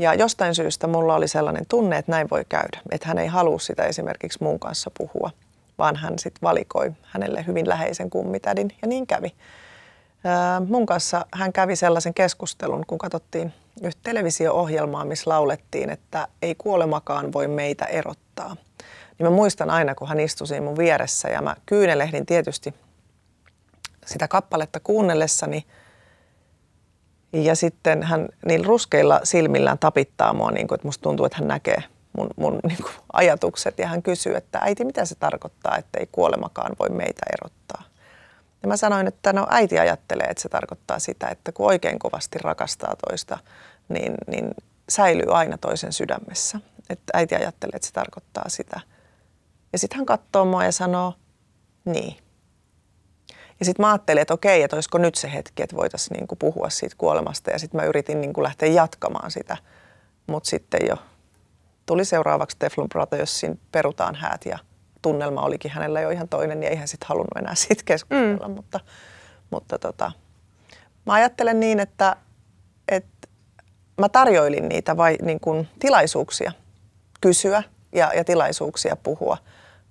ja 0.00 0.14
jostain 0.14 0.54
syystä 0.54 0.86
mulla 0.86 1.14
oli 1.14 1.28
sellainen 1.28 1.66
tunne, 1.68 1.98
että 1.98 2.12
näin 2.12 2.30
voi 2.30 2.44
käydä. 2.48 2.80
Että 2.90 3.08
hän 3.08 3.18
ei 3.18 3.26
halua 3.26 3.58
sitä 3.58 3.84
esimerkiksi 3.84 4.38
mun 4.42 4.60
kanssa 4.60 4.90
puhua, 4.98 5.30
vaan 5.78 5.96
hän 5.96 6.18
sitten 6.18 6.42
valikoi 6.42 6.92
hänelle 7.02 7.44
hyvin 7.46 7.68
läheisen 7.68 8.10
kummitädin 8.10 8.72
ja 8.82 8.88
niin 8.88 9.06
kävi. 9.06 9.34
Mun 10.68 10.86
kanssa 10.86 11.26
hän 11.34 11.52
kävi 11.52 11.76
sellaisen 11.76 12.14
keskustelun, 12.14 12.84
kun 12.86 12.98
katsottiin 12.98 13.52
yhtä 13.82 14.00
televisio-ohjelmaa, 14.02 15.04
missä 15.04 15.30
laulettiin, 15.30 15.90
että 15.90 16.28
ei 16.42 16.54
kuolemakaan 16.54 17.32
voi 17.32 17.48
meitä 17.48 17.84
erottaa. 17.84 18.56
Niin 19.18 19.26
mä 19.26 19.30
muistan 19.30 19.70
aina, 19.70 19.94
kun 19.94 20.08
hän 20.08 20.20
istui 20.20 20.46
siinä 20.46 20.66
mun 20.66 20.78
vieressä 20.78 21.28
ja 21.28 21.42
mä 21.42 21.56
kyynelehdin 21.66 22.26
tietysti 22.26 22.74
sitä 24.06 24.28
kappaletta 24.28 24.80
kuunnellessani– 24.80 25.66
ja 27.32 27.54
sitten 27.54 28.02
hän 28.02 28.28
niillä 28.46 28.66
ruskeilla 28.66 29.20
silmillään 29.24 29.78
tapittaa 29.78 30.32
mua, 30.32 30.50
niin 30.50 30.66
kuin, 30.68 30.76
että 30.76 30.88
musta 30.88 31.02
tuntuu, 31.02 31.26
että 31.26 31.38
hän 31.38 31.48
näkee 31.48 31.82
mun, 32.12 32.30
mun 32.36 32.60
niin 32.68 32.82
kuin, 32.82 32.92
ajatukset. 33.12 33.78
Ja 33.78 33.88
hän 33.88 34.02
kysyy, 34.02 34.34
että 34.34 34.58
äiti, 34.62 34.84
mitä 34.84 35.04
se 35.04 35.14
tarkoittaa, 35.14 35.76
että 35.76 36.00
ei 36.00 36.08
kuolemakaan 36.12 36.72
voi 36.78 36.88
meitä 36.88 37.22
erottaa. 37.32 37.82
Ja 38.62 38.68
mä 38.68 38.76
sanoin, 38.76 39.06
että 39.06 39.32
no 39.32 39.46
äiti 39.50 39.78
ajattelee, 39.78 40.26
että 40.26 40.42
se 40.42 40.48
tarkoittaa 40.48 40.98
sitä, 40.98 41.28
että 41.28 41.52
kun 41.52 41.66
oikein 41.66 41.98
kovasti 41.98 42.38
rakastaa 42.38 42.94
toista, 43.08 43.38
niin, 43.88 44.14
niin 44.26 44.50
säilyy 44.88 45.36
aina 45.36 45.58
toisen 45.58 45.92
sydämessä. 45.92 46.60
Että 46.90 47.10
äiti 47.14 47.34
ajattelee, 47.34 47.76
että 47.76 47.86
se 47.86 47.92
tarkoittaa 47.92 48.48
sitä. 48.48 48.80
Ja 49.72 49.78
sitten 49.78 49.96
hän 49.96 50.06
katsoo 50.06 50.44
mua 50.44 50.64
ja 50.64 50.72
sanoo, 50.72 51.14
niin. 51.84 52.16
Ja 53.60 53.66
sitten 53.66 53.86
mä 53.86 53.90
ajattelin, 53.90 54.22
että 54.22 54.34
okei, 54.34 54.62
että 54.62 54.76
olisiko 54.76 54.98
nyt 54.98 55.14
se 55.14 55.32
hetki, 55.32 55.62
että 55.62 55.76
voitaisiin 55.76 56.16
niinku 56.16 56.36
puhua 56.36 56.70
siitä 56.70 56.94
kuolemasta. 56.98 57.50
Ja 57.50 57.58
sitten 57.58 57.80
mä 57.80 57.86
yritin 57.86 58.20
niinku 58.20 58.42
lähteä 58.42 58.68
jatkamaan 58.68 59.30
sitä. 59.30 59.56
Mutta 60.26 60.50
sitten 60.50 60.80
jo 60.88 60.96
tuli 61.86 62.04
seuraavaksi 62.04 62.56
Teflon 62.58 62.88
Brothersin 62.88 63.60
perutaan 63.72 64.14
häät 64.14 64.44
ja 64.44 64.58
tunnelma 65.02 65.42
olikin 65.42 65.70
hänellä 65.70 66.00
jo 66.00 66.10
ihan 66.10 66.28
toinen, 66.28 66.60
niin 66.60 66.72
eihän 66.72 66.88
sitten 66.88 67.08
halunnut 67.08 67.36
enää 67.38 67.54
siitä 67.54 67.82
keskustella. 67.84 68.48
Mm. 68.48 68.54
Mutta, 68.54 68.80
mutta 69.50 69.78
tota, 69.78 70.12
mä 71.06 71.12
ajattelen 71.12 71.60
niin, 71.60 71.80
että, 71.80 72.16
että 72.88 73.28
mä 74.00 74.08
tarjoilin 74.08 74.68
niitä 74.68 74.96
vai 74.96 75.16
niin 75.22 75.40
kuin 75.40 75.68
tilaisuuksia 75.78 76.52
kysyä 77.20 77.62
ja, 77.92 78.12
ja 78.14 78.24
tilaisuuksia 78.24 78.96
puhua 78.96 79.36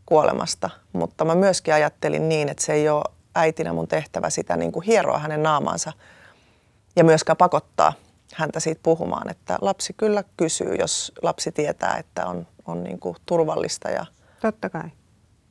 kuolemasta, 0.05 0.69
mutta 0.93 1.25
mä 1.25 1.35
myöskin 1.35 1.73
ajattelin 1.73 2.29
niin, 2.29 2.49
että 2.49 2.65
se 2.65 2.73
ei 2.73 2.89
ole 2.89 3.18
äitinä 3.39 3.74
mun 3.74 3.88
tehtävä 3.88 4.29
sitä 4.29 4.58
niin 4.58 4.72
kuin 4.72 4.86
hieroa 4.86 5.19
hänen 5.19 5.43
naamaansa 5.43 5.93
ja 6.96 7.03
myöskään 7.03 7.38
pakottaa 7.38 7.93
häntä 8.36 8.60
siitä 8.60 8.79
puhumaan, 8.84 9.29
että 9.29 9.58
lapsi 9.62 9.93
kyllä 9.93 10.24
kysyy, 10.38 10.75
jos 10.75 11.12
lapsi 11.22 11.51
tietää, 11.51 11.98
että 11.98 12.25
on, 12.25 12.48
on 12.65 12.84
niin 12.84 13.00
kuin 13.00 13.15
turvallista 13.25 13.89
ja 13.89 14.05
Totta 14.41 14.69
kai. 14.69 14.89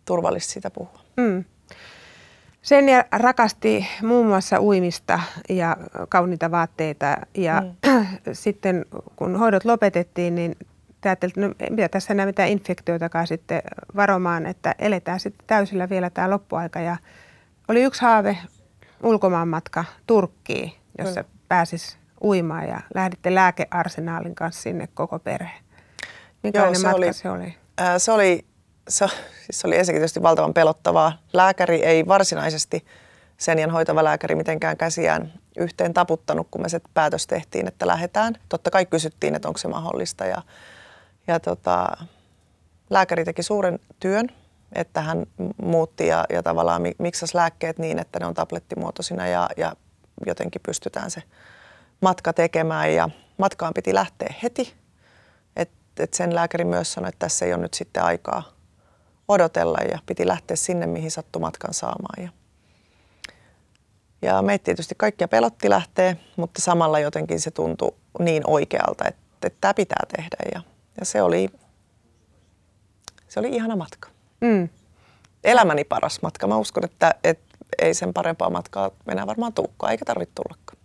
turvallista 0.04 0.52
sitä 0.52 0.70
puhua. 0.70 1.00
Mm. 1.16 1.44
Senja 2.62 3.04
rakasti 3.12 3.86
muun 4.02 4.26
muassa 4.26 4.60
uimista 4.60 5.20
ja 5.48 5.76
kauniita 6.08 6.50
vaatteita 6.50 7.16
ja 7.34 7.62
mm. 7.86 8.06
sitten 8.32 8.86
kun 9.16 9.36
hoidot 9.36 9.64
lopetettiin, 9.64 10.34
niin 10.34 10.56
te 11.00 11.08
ajattelitte, 11.08 11.40
no 11.40 11.54
mitä 11.70 11.88
tässä 11.88 12.14
enää 12.14 12.26
mitään 12.26 12.48
infektioitakaan 12.48 13.26
sitten 13.26 13.62
varomaan, 13.96 14.46
että 14.46 14.74
eletään 14.78 15.20
sitten 15.20 15.46
täysillä 15.46 15.88
vielä 15.88 16.10
tämä 16.10 16.30
loppuaika 16.30 16.80
ja 16.80 16.96
oli 17.68 17.82
yksi 17.82 18.02
haave, 18.02 18.38
ulkomaanmatka 19.02 19.84
Turkkiin, 20.06 20.72
jossa 20.98 21.22
Kyllä. 21.22 21.36
pääsis 21.48 21.98
uimaan 22.22 22.68
ja 22.68 22.80
lähditte 22.94 23.34
lääkearsenaalin 23.34 24.34
kanssa 24.34 24.62
sinne 24.62 24.88
koko 24.94 25.18
perhe. 25.18 25.50
Minkälainen 26.42 26.74
Joo, 26.74 26.80
se 26.80 26.86
matka 26.86 26.96
oli, 26.96 27.12
se 27.12 27.30
oli? 27.30 27.54
Ää, 27.78 27.98
se 27.98 28.12
oli, 28.12 28.44
se, 28.88 29.06
siis 29.08 29.60
se 29.60 29.66
oli 29.66 29.76
ensinnäkin 29.76 30.00
tietysti 30.00 30.22
valtavan 30.22 30.54
pelottavaa. 30.54 31.18
Lääkäri 31.32 31.84
ei 31.84 32.06
varsinaisesti, 32.06 32.84
Senjan 33.36 33.70
hoitava 33.70 34.04
lääkäri, 34.04 34.34
mitenkään 34.34 34.76
käsiään 34.76 35.32
yhteen 35.58 35.94
taputtanut, 35.94 36.48
kun 36.50 36.62
me 36.62 36.68
se 36.68 36.80
päätös 36.94 37.26
tehtiin, 37.26 37.68
että 37.68 37.86
lähdetään. 37.86 38.34
Totta 38.48 38.70
kai 38.70 38.86
kysyttiin, 38.86 39.34
että 39.34 39.48
onko 39.48 39.58
se 39.58 39.68
mahdollista. 39.68 40.26
Ja, 40.26 40.42
ja 41.26 41.40
tota, 41.40 41.86
lääkäri 42.90 43.24
teki 43.24 43.42
suuren 43.42 43.78
työn 44.00 44.28
että 44.72 45.00
hän 45.00 45.26
muutti 45.62 46.06
ja, 46.06 46.24
ja 46.30 46.42
tavallaan 46.42 46.82
miksasi 46.98 47.36
lääkkeet 47.36 47.78
niin, 47.78 47.98
että 47.98 48.20
ne 48.20 48.26
on 48.26 48.34
tablettimuotoisina 48.34 49.26
ja, 49.26 49.48
ja 49.56 49.72
jotenkin 50.26 50.62
pystytään 50.66 51.10
se 51.10 51.22
matka 52.00 52.32
tekemään. 52.32 52.94
Ja 52.94 53.08
matkaan 53.38 53.74
piti 53.74 53.94
lähteä 53.94 54.34
heti. 54.42 54.74
Et, 55.56 55.70
et 55.98 56.14
sen 56.14 56.34
lääkäri 56.34 56.64
myös 56.64 56.92
sanoi, 56.92 57.08
että 57.08 57.18
tässä 57.18 57.46
ei 57.46 57.52
ole 57.54 57.62
nyt 57.62 57.74
sitten 57.74 58.02
aikaa 58.02 58.42
odotella 59.28 59.78
ja 59.92 59.98
piti 60.06 60.26
lähteä 60.26 60.56
sinne, 60.56 60.86
mihin 60.86 61.10
sattui 61.10 61.40
matkan 61.40 61.74
saamaan. 61.74 62.24
Ja, 62.24 62.30
Ja 64.22 64.42
meitä 64.42 64.64
tietysti 64.64 64.94
kaikkia 64.94 65.28
pelotti 65.28 65.70
lähteä, 65.70 66.16
mutta 66.36 66.62
samalla 66.62 66.98
jotenkin 66.98 67.40
se 67.40 67.50
tuntui 67.50 67.94
niin 68.18 68.42
oikealta, 68.46 69.08
että, 69.08 69.20
että 69.46 69.58
tämä 69.60 69.74
pitää 69.74 70.06
tehdä. 70.16 70.36
Ja, 70.54 70.62
ja 71.00 71.06
se, 71.06 71.22
oli, 71.22 71.48
se 73.28 73.40
oli 73.40 73.48
ihana 73.48 73.76
matka. 73.76 74.17
Mm. 74.40 74.68
Elämäni 75.44 75.84
paras 75.84 76.22
matka. 76.22 76.46
Mä 76.46 76.56
uskon, 76.56 76.84
että, 76.84 77.14
että 77.24 77.56
ei 77.78 77.94
sen 77.94 78.14
parempaa 78.14 78.50
matkaa 78.50 78.90
enää 79.08 79.26
varmaan 79.26 79.52
tuukkaan, 79.52 79.92
eikä 79.92 80.04
tarvitse 80.04 80.32
tullakaan. 80.34 80.78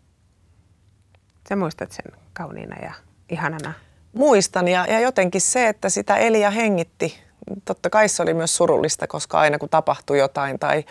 Sä 1.50 1.56
muistat 1.56 1.92
sen 1.92 2.20
kauniina 2.34 2.76
ja 2.86 2.94
ihanana? 3.30 3.74
Muistan 4.14 4.68
ja, 4.68 4.86
ja 4.86 5.00
jotenkin 5.00 5.42
se, 5.42 5.68
että 5.68 5.90
sitä 5.90 6.16
eli 6.16 6.42
ja 6.42 6.52
hengitti. 6.52 7.24
Totta 7.66 7.90
kai 7.90 8.10
se 8.10 8.24
oli 8.24 8.34
myös 8.34 8.58
surullista, 8.58 9.08
koska 9.08 9.40
aina 9.40 9.58
kun 9.58 9.70
tapahtui 9.70 10.20
jotain 10.20 10.60
tai, 10.60 10.84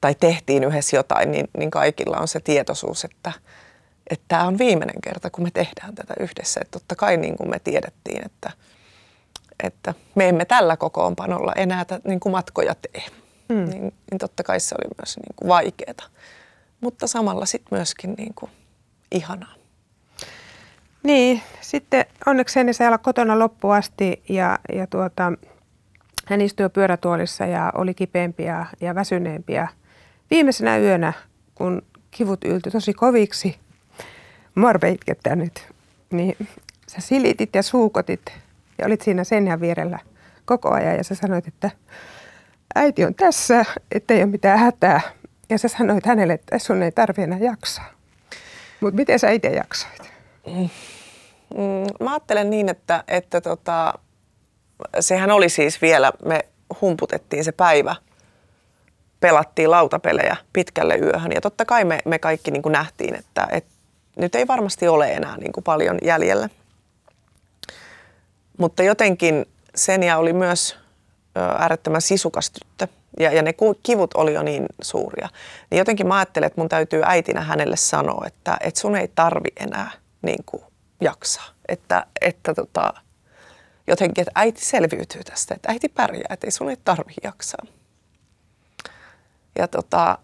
tai 0.00 0.14
tehtiin 0.14 0.64
yhdessä 0.64 0.96
jotain, 0.96 1.30
niin, 1.30 1.48
niin 1.58 1.70
kaikilla 1.70 2.16
on 2.18 2.28
se 2.28 2.40
tietoisuus, 2.40 3.04
että, 3.04 3.32
että 4.10 4.24
tämä 4.28 4.46
on 4.46 4.58
viimeinen 4.58 5.00
kerta, 5.00 5.30
kun 5.30 5.44
me 5.44 5.50
tehdään 5.50 5.94
tätä 5.94 6.14
yhdessä. 6.20 6.60
Että 6.60 6.78
totta 6.78 6.96
kai 6.96 7.16
niin 7.16 7.36
kuin 7.36 7.50
me 7.50 7.58
tiedettiin, 7.58 8.26
että, 8.26 8.50
että 9.62 9.94
me 10.14 10.28
emme 10.28 10.44
tällä 10.44 10.76
kokoonpanolla 10.76 11.52
enää 11.56 11.84
niin 12.04 12.20
kuin 12.20 12.32
matkoja 12.32 12.74
tee. 12.74 13.02
Hmm. 13.52 13.70
Niin, 13.70 13.94
niin 14.10 14.18
totta 14.18 14.42
kai 14.42 14.60
se 14.60 14.74
oli 14.78 14.90
myös 14.98 15.16
niin 15.16 15.34
kuin 15.36 15.48
vaikeaa, 15.48 16.08
mutta 16.80 17.06
samalla 17.06 17.46
sitten 17.46 17.78
myöskin 17.78 18.14
niin 18.18 18.34
kuin 18.34 18.50
ihanaa. 19.12 19.54
Niin, 21.02 21.42
sitten 21.60 22.04
onneksi 22.26 22.60
ei 22.60 22.86
olla 22.86 22.98
kotona 22.98 23.38
loppuun 23.38 23.74
asti 23.74 24.22
ja, 24.28 24.58
ja 24.74 24.86
tuota, 24.86 25.32
hän 26.26 26.40
istui 26.40 26.64
jo 26.64 26.70
pyörätuolissa 26.70 27.46
ja 27.46 27.72
oli 27.74 27.94
kipeämpi 27.94 28.44
ja, 28.44 28.66
ja 28.80 28.94
väsyneempi. 28.94 29.52
Ja 29.52 29.68
viimeisenä 30.30 30.78
yönä, 30.78 31.12
kun 31.54 31.82
kivut 32.10 32.44
yltyi 32.44 32.72
tosi 32.72 32.94
koviksi, 32.94 33.56
Morve 34.54 34.90
itkettää 34.90 35.36
nyt, 35.36 35.68
niin 36.10 36.36
sä 36.86 37.00
silitit 37.00 37.54
ja 37.54 37.62
suukotit 37.62 38.32
ja 38.80 38.86
olit 38.86 39.00
siinä 39.00 39.24
seinän 39.24 39.60
vierellä 39.60 39.98
koko 40.44 40.70
ajan 40.70 40.96
ja 40.96 41.04
sä 41.04 41.14
sanoit, 41.14 41.48
että 41.48 41.70
äiti 42.74 43.04
on 43.04 43.14
tässä, 43.14 43.64
ettei 43.92 44.18
ole 44.18 44.26
mitään 44.26 44.58
hätää. 44.58 45.00
Ja 45.50 45.58
sä 45.58 45.68
sanoit 45.68 46.06
hänelle, 46.06 46.32
että 46.32 46.58
sun 46.58 46.82
ei 46.82 46.92
tarvitse 46.92 47.22
enää 47.22 47.38
jaksaa. 47.38 47.90
Mutta 48.80 48.96
miten 48.96 49.18
sä 49.18 49.30
itse 49.30 49.48
jaksoit? 49.48 50.12
Mm. 50.46 50.68
Mm, 51.54 52.04
mä 52.04 52.10
ajattelen 52.10 52.50
niin, 52.50 52.68
että, 52.68 53.04
että 53.08 53.40
tota, 53.40 53.94
sehän 55.00 55.30
oli 55.30 55.48
siis 55.48 55.82
vielä, 55.82 56.12
me 56.24 56.44
humputettiin 56.80 57.44
se 57.44 57.52
päivä, 57.52 57.96
pelattiin 59.20 59.70
lautapelejä 59.70 60.36
pitkälle 60.52 60.96
yöhön 60.96 61.32
ja 61.34 61.40
totta 61.40 61.64
kai 61.64 61.84
me, 61.84 61.98
me 62.04 62.18
kaikki 62.18 62.50
niin 62.50 62.62
kuin 62.62 62.72
nähtiin, 62.72 63.14
että, 63.14 63.48
että 63.50 63.70
nyt 64.16 64.34
ei 64.34 64.46
varmasti 64.46 64.88
ole 64.88 65.12
enää 65.12 65.36
niin 65.36 65.52
kuin 65.52 65.64
paljon 65.64 65.98
jäljellä. 66.02 66.48
Mutta 68.60 68.82
jotenkin 68.82 69.46
Senja 69.74 70.18
oli 70.18 70.32
myös 70.32 70.76
äärettömän 71.34 72.02
sisukas 72.02 72.50
tyttö 72.50 72.86
ja, 73.20 73.32
ja 73.32 73.42
ne 73.42 73.54
kivut 73.82 74.14
oli 74.14 74.34
jo 74.34 74.42
niin 74.42 74.66
suuria. 74.82 75.28
Niin 75.70 75.78
jotenkin 75.78 76.06
mä 76.06 76.16
ajattelen, 76.16 76.46
että 76.46 76.60
mun 76.60 76.68
täytyy 76.68 77.02
äitinä 77.04 77.40
hänelle 77.40 77.76
sanoa, 77.76 78.24
että, 78.26 78.56
että 78.60 78.80
sun 78.80 78.96
ei 78.96 79.08
tarvi 79.08 79.48
enää 79.56 79.90
niin 80.22 80.44
kuin 80.46 80.62
jaksaa. 81.00 81.46
Että, 81.68 82.06
että 82.20 82.54
tota, 82.54 82.94
jotenkin, 83.86 84.22
että 84.22 84.32
äiti 84.34 84.64
selviytyy 84.64 85.24
tästä, 85.24 85.54
että 85.54 85.72
äiti 85.72 85.88
pärjää, 85.88 86.26
että 86.30 86.46
ei 86.46 86.50
sun 86.50 86.70
ei 86.70 86.76
tarvi 86.84 87.14
jaksaa. 87.22 87.66
Ja, 89.58 89.68
tota, 89.68 90.18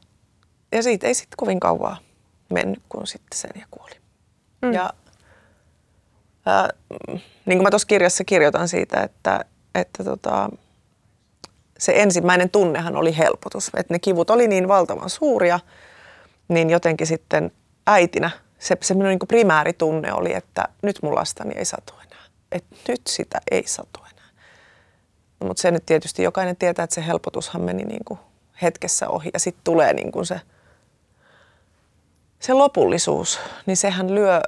ja 0.72 0.82
siitä 0.82 1.06
ei 1.06 1.14
sitten 1.14 1.36
kovin 1.36 1.60
kauan 1.60 1.96
mennyt, 2.48 2.82
kun 2.88 3.06
sitten 3.06 3.38
sen 3.38 3.50
ja 3.54 3.66
kuoli. 3.70 3.96
Mm. 4.62 4.72
Ja 4.72 4.90
ää, 6.46 6.68
niin 7.46 7.58
kuin 7.58 7.62
mä 7.62 7.70
tuossa 7.70 7.88
kirjassa 7.88 8.24
kirjoitan 8.24 8.68
siitä, 8.68 9.00
että, 9.00 9.44
että 9.74 10.04
tota, 10.04 10.48
se 11.78 11.92
ensimmäinen 11.96 12.50
tunnehan 12.50 12.96
oli 12.96 13.18
helpotus. 13.18 13.70
Että 13.76 13.94
ne 13.94 13.98
kivut 13.98 14.30
oli 14.30 14.48
niin 14.48 14.68
valtavan 14.68 15.10
suuria, 15.10 15.60
niin 16.48 16.70
jotenkin 16.70 17.06
sitten 17.06 17.52
äitinä 17.86 18.30
se, 18.58 18.76
se 18.82 18.94
minun 18.94 19.08
niin 19.08 19.18
primääritunne 19.28 20.12
oli, 20.12 20.34
että 20.34 20.64
nyt 20.82 20.98
mun 21.02 21.14
lastani 21.14 21.54
ei 21.56 21.64
satu 21.64 21.94
enää. 22.06 22.24
Että 22.52 22.76
nyt 22.88 23.00
sitä 23.06 23.40
ei 23.50 23.66
satu 23.66 24.00
enää. 24.12 24.28
Mutta 25.44 25.60
se 25.60 25.70
nyt 25.70 25.86
tietysti 25.86 26.22
jokainen 26.22 26.56
tietää, 26.56 26.82
että 26.82 26.94
se 26.94 27.06
helpotushan 27.06 27.62
meni 27.62 27.84
niin 27.84 28.04
kuin 28.04 28.20
hetkessä 28.62 29.08
ohi. 29.08 29.30
Ja 29.32 29.38
sitten 29.38 29.64
tulee 29.64 29.92
niin 29.92 30.12
kuin 30.12 30.26
se, 30.26 30.40
se 32.40 32.52
lopullisuus, 32.52 33.40
niin 33.66 33.76
sehän 33.76 34.14
lyö, 34.14 34.40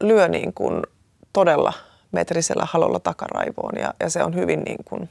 lyö 0.00 0.28
niin 0.28 0.52
kuin 0.52 0.82
todella 1.38 1.72
metrisellä 2.12 2.66
halolla 2.72 3.00
takaraivoon. 3.00 3.78
Ja, 3.80 3.94
ja 4.00 4.10
se 4.10 4.22
on 4.22 4.34
hyvin 4.34 4.60
niin 4.60 4.84
kuin 4.84 5.10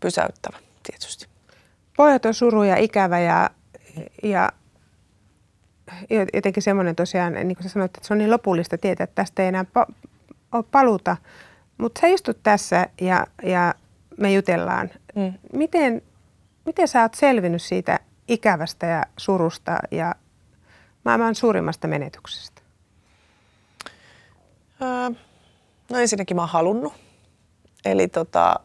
pysäyttävä 0.00 0.58
tietysti. 0.82 1.26
Pojat 1.96 2.24
on 2.24 2.34
suru 2.34 2.62
ja 2.62 2.76
ikävä 2.76 3.18
ja, 3.18 3.50
ja 4.22 4.52
jotenkin 6.34 6.62
semmoinen 6.62 6.96
tosiaan, 6.96 7.32
niin 7.32 7.56
kuin 7.56 7.62
sä 7.62 7.68
sanoit, 7.68 7.96
että 7.96 8.08
se 8.08 8.14
on 8.14 8.18
niin 8.18 8.30
lopullista 8.30 8.78
tietää, 8.78 9.04
että 9.04 9.14
tästä 9.14 9.42
ei 9.42 9.48
enää 9.48 9.64
pa- 9.78 9.92
ole 10.52 10.64
paluta. 10.70 11.16
Mutta 11.78 12.00
sä 12.00 12.06
istut 12.06 12.38
tässä 12.42 12.86
ja, 13.00 13.26
ja 13.42 13.74
me 14.16 14.32
jutellaan. 14.32 14.90
Mm. 15.14 15.32
Miten, 15.52 16.02
miten 16.64 16.88
sä 16.88 17.02
oot 17.02 17.14
selvinnyt 17.14 17.62
siitä 17.62 17.98
ikävästä 18.28 18.86
ja 18.86 19.04
surusta 19.16 19.78
ja 19.90 20.14
maailman 21.04 21.34
suurimmasta 21.34 21.88
menetyksestä? 21.88 22.59
Öö, 24.82 25.10
no 25.90 25.98
ensinnäkin 25.98 26.36
mä 26.36 26.42
oon 26.42 26.48
halunnut. 26.48 26.92
Eli 27.84 28.08
tota, 28.08 28.60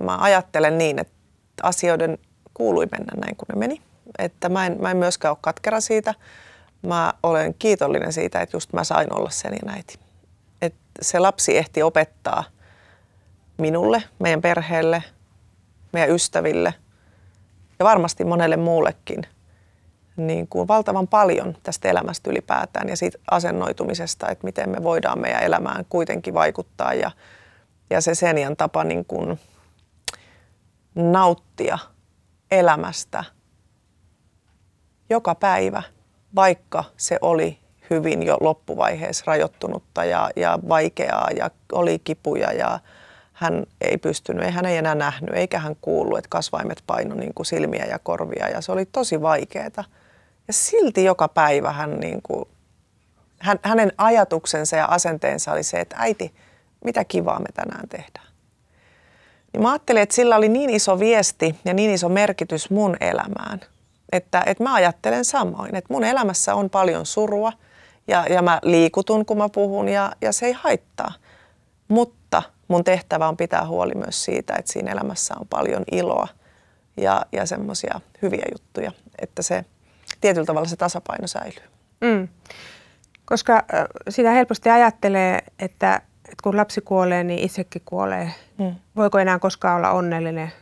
mä 0.00 0.18
ajattelen 0.18 0.78
niin, 0.78 0.98
että 0.98 1.14
asioiden 1.62 2.18
kuului 2.54 2.86
mennä 2.92 3.12
näin 3.20 3.36
kuin 3.36 3.46
ne 3.48 3.54
meni. 3.58 3.82
Että 4.18 4.48
mä 4.48 4.66
en, 4.66 4.76
mä 4.80 4.90
en 4.90 4.96
myöskään 4.96 5.32
ole 5.32 5.38
katkera 5.40 5.80
siitä 5.80 6.14
mä 6.82 7.14
olen 7.22 7.54
kiitollinen 7.54 8.12
siitä, 8.12 8.40
että 8.40 8.56
just 8.56 8.72
mä 8.72 8.84
sain 8.84 9.14
olla 9.14 9.30
sen 9.30 9.52
ja 9.52 9.72
näiti. 9.72 9.98
Että 10.62 10.78
se 11.02 11.18
lapsi 11.18 11.56
ehti 11.56 11.82
opettaa 11.82 12.44
minulle, 13.58 14.02
meidän 14.18 14.40
perheelle, 14.40 15.02
meidän 15.92 16.10
ystäville 16.10 16.74
ja 17.78 17.84
varmasti 17.84 18.24
monelle 18.24 18.56
muullekin 18.56 19.26
niin 20.18 20.48
kuin 20.48 20.68
valtavan 20.68 21.08
paljon 21.08 21.56
tästä 21.62 21.88
elämästä 21.88 22.30
ylipäätään 22.30 22.88
ja 22.88 22.96
siitä 22.96 23.18
asennoitumisesta, 23.30 24.28
että 24.28 24.44
miten 24.44 24.70
me 24.70 24.82
voidaan 24.82 25.18
meidän 25.18 25.42
elämään 25.42 25.84
kuitenkin 25.88 26.34
vaikuttaa 26.34 26.94
ja, 26.94 27.10
ja 27.90 28.00
se 28.00 28.14
Senian 28.14 28.56
tapa 28.56 28.84
niin 28.84 29.04
kuin 29.04 29.40
nauttia 30.94 31.78
elämästä 32.50 33.24
joka 35.10 35.34
päivä– 35.34 35.82
vaikka 36.34 36.84
se 36.96 37.18
oli 37.22 37.58
hyvin 37.90 38.22
jo 38.22 38.36
loppuvaiheessa 38.40 39.24
rajoittunutta 39.26 40.04
ja, 40.04 40.30
ja 40.36 40.58
vaikeaa 40.68 41.28
ja 41.36 41.50
oli 41.72 41.98
kipuja 41.98 42.52
ja 42.52 42.80
hän 43.32 43.66
ei 43.80 43.98
pystynyt, 43.98 44.44
ei 44.44 44.50
hän 44.50 44.66
ei 44.66 44.76
enää 44.76 44.94
nähnyt 44.94 45.34
eikä 45.34 45.58
hän 45.58 45.76
kuullut, 45.80 46.18
että 46.18 46.28
kasvaimet 46.28 46.82
paino 46.86 47.14
niin 47.14 47.34
kuin 47.34 47.46
silmiä 47.46 47.84
ja 47.84 47.98
korvia 47.98 48.48
ja 48.48 48.60
se 48.60 48.72
oli 48.72 48.86
tosi 48.86 49.22
vaikeaa. 49.22 49.84
Ja 50.48 50.52
silti 50.52 51.04
joka 51.04 51.28
päivä 51.28 51.72
hän, 51.72 52.00
niin 52.00 52.22
kuin, 52.22 52.48
hän, 53.38 53.58
hänen 53.62 53.92
ajatuksensa 53.98 54.76
ja 54.76 54.86
asenteensa 54.86 55.52
oli 55.52 55.62
se, 55.62 55.80
että 55.80 55.96
äiti, 55.98 56.34
mitä 56.84 57.04
kivaa 57.04 57.40
me 57.40 57.48
tänään 57.54 57.88
tehdään. 57.88 58.28
Niin 59.52 59.62
mä 59.62 59.70
ajattelin, 59.70 60.02
että 60.02 60.14
sillä 60.14 60.36
oli 60.36 60.48
niin 60.48 60.70
iso 60.70 60.98
viesti 60.98 61.58
ja 61.64 61.74
niin 61.74 61.90
iso 61.90 62.08
merkitys 62.08 62.70
mun 62.70 62.96
elämään– 63.00 63.60
että, 64.12 64.42
että 64.46 64.64
mä 64.64 64.74
ajattelen 64.74 65.24
samoin, 65.24 65.76
että 65.76 65.92
mun 65.94 66.04
elämässä 66.04 66.54
on 66.54 66.70
paljon 66.70 67.06
surua 67.06 67.52
ja, 68.06 68.26
ja 68.30 68.42
mä 68.42 68.58
liikutun, 68.62 69.26
kun 69.26 69.38
mä 69.38 69.48
puhun 69.48 69.88
ja, 69.88 70.12
ja 70.20 70.32
se 70.32 70.46
ei 70.46 70.52
haittaa. 70.52 71.12
Mutta 71.88 72.42
mun 72.68 72.84
tehtävä 72.84 73.28
on 73.28 73.36
pitää 73.36 73.66
huoli 73.66 73.94
myös 73.94 74.24
siitä, 74.24 74.54
että 74.58 74.72
siinä 74.72 74.92
elämässä 74.92 75.34
on 75.40 75.46
paljon 75.48 75.84
iloa 75.92 76.28
ja, 76.96 77.26
ja 77.32 77.46
semmoisia 77.46 78.00
hyviä 78.22 78.44
juttuja, 78.52 78.92
että 79.18 79.42
se 79.42 79.64
tietyllä 80.20 80.46
tavalla 80.46 80.68
se 80.68 80.76
tasapaino 80.76 81.26
säilyy. 81.26 81.64
Mm. 82.00 82.28
Koska 83.24 83.64
sitä 84.08 84.30
helposti 84.30 84.70
ajattelee, 84.70 85.38
että, 85.58 85.96
että 86.24 86.42
kun 86.42 86.56
lapsi 86.56 86.80
kuolee, 86.80 87.24
niin 87.24 87.38
itsekin 87.38 87.82
kuolee. 87.84 88.30
Mm. 88.58 88.74
Voiko 88.96 89.18
enää 89.18 89.38
koskaan 89.38 89.76
olla 89.76 89.90
onnellinen? 89.90 90.52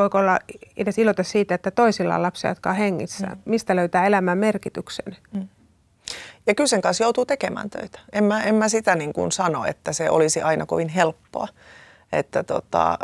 voiko 0.00 0.18
olla 0.18 0.38
edes 0.76 0.98
iloita 0.98 1.22
siitä, 1.22 1.54
että 1.54 1.70
toisilla 1.70 2.14
on 2.14 2.22
lapsia, 2.22 2.50
jotka 2.50 2.70
on 2.70 2.76
hengissä? 2.76 3.26
Mm. 3.26 3.38
Mistä 3.44 3.76
löytää 3.76 4.06
elämän 4.06 4.38
merkityksen? 4.38 5.16
Mm. 5.32 5.48
Ja 6.46 6.54
kyllä 6.54 6.68
sen 6.68 6.80
kanssa 6.80 7.04
joutuu 7.04 7.26
tekemään 7.26 7.70
töitä. 7.70 8.00
En 8.12 8.24
mä, 8.24 8.42
en 8.42 8.54
mä 8.54 8.68
sitä 8.68 8.94
niin 8.94 9.12
kuin 9.12 9.32
sano, 9.32 9.64
että 9.64 9.92
se 9.92 10.10
olisi 10.10 10.42
aina 10.42 10.66
kovin 10.66 10.88
helppoa. 10.88 11.48
Että 12.12 12.42
tota, 12.42 12.98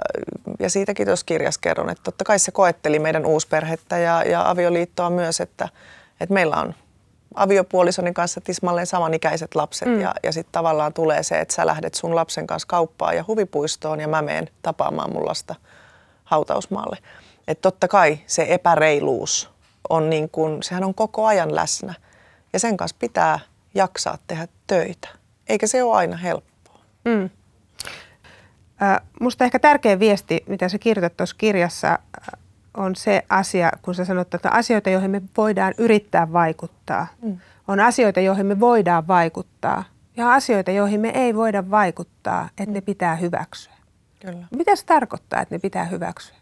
ja 0.58 0.70
siitä 0.70 0.94
kiitos 0.94 1.24
kirjas 1.24 1.58
kerron, 1.58 1.90
että 1.90 2.02
totta 2.02 2.24
kai 2.24 2.38
se 2.38 2.50
koetteli 2.50 2.98
meidän 2.98 3.26
uusperhettä 3.26 3.98
ja, 3.98 4.22
ja 4.22 4.50
avioliittoa 4.50 5.10
myös, 5.10 5.40
että, 5.40 5.68
että 6.20 6.34
meillä 6.34 6.56
on 6.56 6.74
aviopuolisoni 7.34 8.12
kanssa 8.12 8.40
tismalleen 8.40 8.86
samanikäiset 8.86 9.54
lapset 9.54 9.88
mm. 9.88 10.00
ja, 10.00 10.14
ja 10.22 10.32
sitten 10.32 10.52
tavallaan 10.52 10.92
tulee 10.92 11.22
se, 11.22 11.40
että 11.40 11.54
sä 11.54 11.66
lähdet 11.66 11.94
sun 11.94 12.14
lapsen 12.14 12.46
kanssa 12.46 12.68
kauppaan 12.68 13.16
ja 13.16 13.24
huvipuistoon 13.28 14.00
ja 14.00 14.08
mä 14.08 14.22
menen 14.22 14.48
tapaamaan 14.62 15.12
mun 15.12 15.26
lasta 15.26 15.54
hautausmaalle. 16.24 16.98
Että 17.48 17.62
totta 17.62 17.88
kai 17.88 18.18
se 18.26 18.46
epäreiluus 18.48 19.50
on 19.88 20.10
niin 20.10 20.30
kuin, 20.30 20.62
sehän 20.62 20.84
on 20.84 20.94
koko 20.94 21.26
ajan 21.26 21.54
läsnä 21.54 21.94
ja 22.52 22.58
sen 22.58 22.76
kanssa 22.76 22.96
pitää 23.00 23.38
jaksaa 23.74 24.18
tehdä 24.26 24.48
töitä. 24.66 25.08
Eikä 25.48 25.66
se 25.66 25.82
ole 25.82 25.96
aina 25.96 26.16
helppoa. 26.16 26.80
Mm. 27.04 27.30
Minusta 29.20 29.44
ehkä 29.44 29.58
tärkein 29.58 29.98
viesti, 29.98 30.44
mitä 30.46 30.68
sä 30.68 30.78
kirjoitat 30.78 31.16
tuossa 31.16 31.36
kirjassa, 31.38 31.98
on 32.76 32.96
se 32.96 33.22
asia, 33.28 33.70
kun 33.82 33.94
sä 33.94 34.04
sanot, 34.04 34.34
että 34.34 34.50
asioita, 34.50 34.90
joihin 34.90 35.10
me 35.10 35.22
voidaan 35.36 35.74
yrittää 35.78 36.32
vaikuttaa. 36.32 37.06
Mm. 37.22 37.38
On 37.68 37.80
asioita, 37.80 38.20
joihin 38.20 38.46
me 38.46 38.60
voidaan 38.60 39.08
vaikuttaa 39.08 39.84
ja 40.16 40.32
asioita, 40.32 40.70
joihin 40.70 41.00
me 41.00 41.08
ei 41.08 41.34
voida 41.34 41.70
vaikuttaa, 41.70 42.48
että 42.48 42.66
mm. 42.66 42.72
ne 42.72 42.80
pitää 42.80 43.16
hyväksyä. 43.16 43.72
Kyllä. 44.20 44.46
Mitä 44.56 44.76
se 44.76 44.86
tarkoittaa, 44.86 45.42
että 45.42 45.54
ne 45.54 45.58
pitää 45.58 45.84
hyväksyä? 45.84 46.36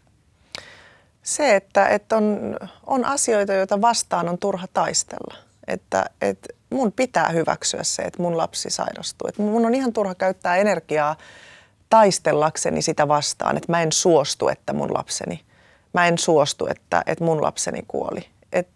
Se, 1.23 1.55
että, 1.55 1.87
että 1.87 2.17
on, 2.17 2.57
on 2.85 3.05
asioita, 3.05 3.53
joita 3.53 3.81
vastaan 3.81 4.29
on 4.29 4.37
turha 4.37 4.67
taistella. 4.73 5.35
Että, 5.67 6.05
että 6.21 6.49
mun 6.69 6.91
pitää 6.91 7.29
hyväksyä 7.29 7.83
se, 7.83 8.01
että 8.01 8.21
mun 8.21 8.37
lapsi 8.37 8.69
sairastuu. 8.69 9.27
Että 9.27 9.41
mun 9.41 9.65
on 9.65 9.75
ihan 9.75 9.93
turha 9.93 10.15
käyttää 10.15 10.55
energiaa 10.55 11.15
taistellakseni 11.89 12.81
sitä 12.81 13.07
vastaan, 13.07 13.57
että 13.57 13.71
mä 13.71 13.81
en 13.81 13.91
suostu, 13.91 14.49
että 14.49 14.73
mun 14.73 14.93
lapseni, 14.93 15.45
mä 15.93 16.07
en 16.07 16.17
suostu, 16.17 16.67
että, 16.67 17.03
että 17.05 17.23
mun 17.23 17.41
lapseni 17.41 17.83
kuoli. 17.87 18.27
Et 18.53 18.67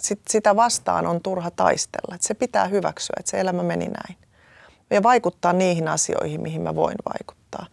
sit, 0.00 0.20
sitä 0.28 0.56
vastaan 0.56 1.06
on 1.06 1.20
turha 1.20 1.50
taistella. 1.50 2.14
että 2.14 2.26
se 2.26 2.34
pitää 2.34 2.66
hyväksyä, 2.66 3.16
että 3.18 3.30
se 3.30 3.40
elämä 3.40 3.62
meni 3.62 3.86
näin. 3.86 4.16
Ja 4.90 5.02
vaikuttaa 5.02 5.52
niihin 5.52 5.88
asioihin, 5.88 6.40
mihin 6.40 6.62
mä 6.62 6.74
voin 6.74 6.96
vaikuttaa. 7.12 7.66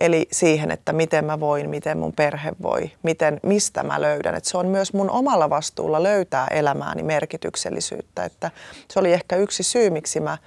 Eli 0.00 0.28
siihen, 0.32 0.70
että 0.70 0.92
miten 0.92 1.24
mä 1.24 1.40
voin, 1.40 1.70
miten 1.70 1.98
mun 1.98 2.12
perhe 2.12 2.52
voi, 2.62 2.90
miten, 3.02 3.40
mistä 3.42 3.82
mä 3.82 4.00
löydän. 4.00 4.34
Että 4.34 4.50
se 4.50 4.58
on 4.58 4.66
myös 4.66 4.92
mun 4.92 5.10
omalla 5.10 5.50
vastuulla 5.50 6.02
löytää 6.02 6.46
elämääni 6.50 7.02
merkityksellisyyttä. 7.02 8.24
Että 8.24 8.50
se 8.90 8.98
oli 8.98 9.12
ehkä 9.12 9.36
yksi 9.36 9.62
syy, 9.62 9.90
miksi 9.90 10.20
mä 10.20 10.38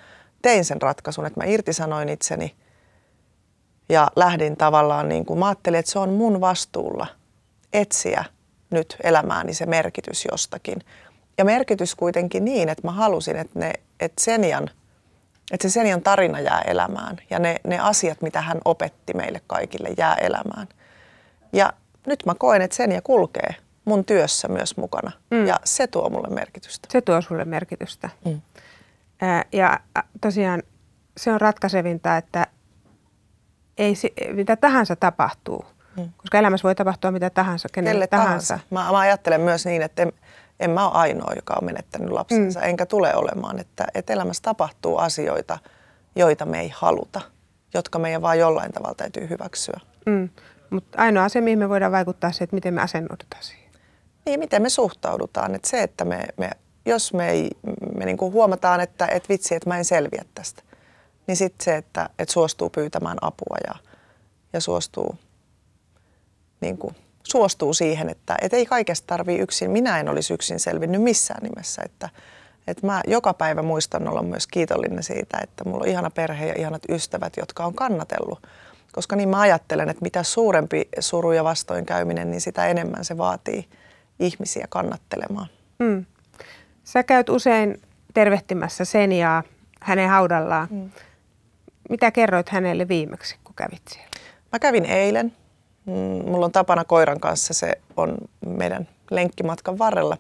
tein 0.42 0.66
sen 0.66 0.82
ratkaisun, 0.82 1.26
että 1.26 1.40
mä 1.40 1.46
irtisanoin 1.46 2.10
itseni 2.10 2.56
ja 3.92 4.08
lähdin 4.16 4.58
tavallaan, 4.58 5.10
niin 5.10 5.26
kuin, 5.26 5.40
mä 5.40 5.48
ajattelin, 5.48 5.80
että 5.80 5.92
se 5.92 6.00
on 6.00 6.14
mun 6.14 6.42
vastuulla 6.42 7.08
etsiä 7.74 8.26
nyt 8.70 8.98
elämääni 9.04 9.54
se 9.54 9.66
merkitys 9.66 10.28
jostakin. 10.32 10.80
Ja 11.38 11.46
merkitys 11.46 11.96
kuitenkin 11.96 12.46
niin, 12.46 12.70
että 12.70 12.88
mä 12.88 12.92
halusin, 12.92 13.36
että, 13.36 13.60
ne, 13.60 13.74
että 14.00 14.24
Senjan– 14.24 14.70
että 15.52 15.70
se 15.70 15.74
Senian 15.74 16.02
tarina 16.02 16.40
jää 16.40 16.62
elämään 16.62 17.18
ja 17.30 17.40
ne, 17.40 17.56
ne 17.68 17.80
asiat, 17.80 18.22
mitä 18.22 18.42
hän 18.42 18.58
opetti 18.66 19.14
meille 19.14 19.42
kaikille, 19.48 19.90
jää 19.98 20.16
elämään. 20.16 20.68
Ja 21.54 21.74
nyt 22.08 22.26
mä 22.26 22.36
koen, 22.38 22.62
että 22.62 22.76
Senia 22.76 23.02
kulkee 23.02 23.56
mun 23.86 24.06
työssä 24.06 24.48
myös 24.48 24.78
mukana 24.78 25.12
mm. 25.32 25.46
ja 25.46 25.60
se 25.64 25.88
tuo 25.88 26.10
mulle 26.10 26.28
merkitystä. 26.30 26.88
Se 26.92 27.02
tuo 27.02 27.22
sulle 27.22 27.46
merkitystä. 27.46 28.10
Mm. 28.26 28.42
Ja 29.52 29.80
tosiaan 30.22 30.64
se 31.18 31.32
on 31.32 31.42
ratkaisevinta, 31.42 32.18
että 32.18 32.48
ei, 33.82 34.34
mitä 34.34 34.56
tahansa 34.56 34.96
tapahtuu, 34.96 35.66
mm. 35.98 36.10
koska 36.18 36.40
elämässä 36.40 36.64
voi 36.64 36.76
tapahtua 36.76 37.12
mitä 37.12 37.30
tahansa, 37.30 37.70
kenelle 37.72 37.94
Kelle 37.94 38.08
tahansa. 38.08 38.48
tahansa. 38.48 38.68
Mä, 38.70 38.92
mä 38.92 39.00
ajattelen 39.00 39.42
myös 39.42 39.66
niin, 39.66 39.82
että 39.82 40.08
en 40.60 40.72
mä 40.72 40.88
ole 40.88 40.98
ainoa, 40.98 41.34
joka 41.36 41.54
on 41.62 41.66
menettänyt 41.66 42.10
lapsensa, 42.10 42.60
mm. 42.60 42.66
enkä 42.66 42.86
tule 42.86 43.16
olemaan. 43.16 43.60
Että, 43.60 43.86
että 43.94 44.14
elämässä 44.14 44.42
tapahtuu 44.44 44.98
asioita, 44.98 45.60
joita 46.16 46.46
me 46.46 46.60
ei 46.60 46.72
haluta, 46.76 47.22
jotka 47.74 48.00
meidän 48.00 48.22
vaan 48.22 48.40
jollain 48.40 48.72
tavalla 48.72 48.96
täytyy 48.96 49.30
hyväksyä. 49.30 49.80
Mm. 50.06 50.30
Mutta 50.70 51.02
ainoa 51.02 51.24
asia, 51.24 51.42
mihin 51.42 51.60
me 51.60 51.70
voidaan 51.70 51.92
vaikuttaa, 51.92 52.32
se, 52.32 52.44
että 52.44 52.56
miten 52.56 52.74
me 52.74 52.82
asennutetaan 52.82 53.44
siihen. 53.44 53.72
Niin, 54.26 54.40
miten 54.40 54.62
me 54.62 54.70
suhtaudutaan. 54.70 55.56
Että 55.56 55.70
se, 55.70 55.84
että 55.84 56.06
me, 56.06 56.24
me, 56.38 56.50
jos 56.86 57.14
me, 57.14 57.30
ei, 57.30 57.50
me 57.98 58.06
niinku 58.06 58.32
huomataan, 58.32 58.82
että 58.82 59.08
et 59.08 59.30
vitsi, 59.30 59.56
että 59.56 59.70
mä 59.70 59.78
en 59.78 59.86
selviä 59.86 60.24
tästä, 60.36 60.64
niin 61.28 61.38
sitten 61.38 61.66
se, 61.66 61.76
että 61.76 62.10
et 62.20 62.30
suostuu 62.30 62.70
pyytämään 62.70 63.18
apua 63.22 63.58
ja, 63.68 63.76
ja 64.54 64.62
suostuu 64.62 65.16
niin 66.62 66.78
kuin, 66.78 66.96
suostuu 67.24 67.74
siihen, 67.74 68.10
että 68.10 68.36
et 68.42 68.54
ei 68.54 68.66
kaikesta 68.66 69.08
tarvii 69.08 69.40
yksin, 69.40 69.72
minä 69.72 70.00
en 70.00 70.10
olisi 70.10 70.34
yksin 70.34 70.60
selvinnyt 70.60 71.02
missään 71.02 71.44
nimessä. 71.44 71.82
Että, 71.86 72.10
että 72.68 72.88
mä 72.88 73.02
joka 73.08 73.34
päivä 73.34 73.62
muistan 73.62 74.08
olla 74.08 74.24
myös 74.24 74.48
kiitollinen 74.48 75.04
siitä, 75.04 75.38
että 75.44 75.64
mulla 75.64 75.84
on 75.84 75.90
ihana 75.90 76.10
perhe 76.10 76.48
ja 76.48 76.54
ihanat 76.58 76.82
ystävät, 76.90 77.38
jotka 77.38 77.66
on 77.66 77.74
kannatellut. 77.74 78.48
Koska 78.92 79.16
niin 79.16 79.30
mä 79.30 79.40
ajattelen, 79.40 79.90
että 79.90 80.04
mitä 80.04 80.24
suurempi 80.24 80.90
suru 81.00 81.32
ja 81.32 81.44
vastoinkäyminen, 81.44 82.32
niin 82.32 82.42
sitä 82.42 82.68
enemmän 82.68 83.06
se 83.06 83.18
vaatii 83.18 83.70
ihmisiä 84.20 84.66
kannattelemaan. 84.70 85.48
Mm. 85.80 86.06
Sä 86.84 87.04
käyt 87.04 87.30
usein 87.30 87.82
tervehtimässä 88.14 88.86
Seniaa 88.86 89.44
hänen 89.82 90.10
haudallaan. 90.10 90.68
Mm. 90.72 90.90
Mitä 91.92 92.12
kerroit 92.12 92.50
hänelle 92.50 92.88
viimeksi, 92.88 93.36
kun 93.44 93.56
kävit 93.56 93.82
siellä? 93.90 94.10
Mä 94.52 94.60
kävin 94.60 94.86
eilen 94.86 95.34
Mm, 95.86 96.30
mulla 96.30 96.46
on 96.46 96.52
tapana 96.52 96.84
koiran 96.86 97.20
kanssa, 97.20 97.54
se 97.54 97.74
on 97.98 98.18
meidän 98.46 98.88
lenkkimatkan 99.12 99.78
varrella. 99.78 100.18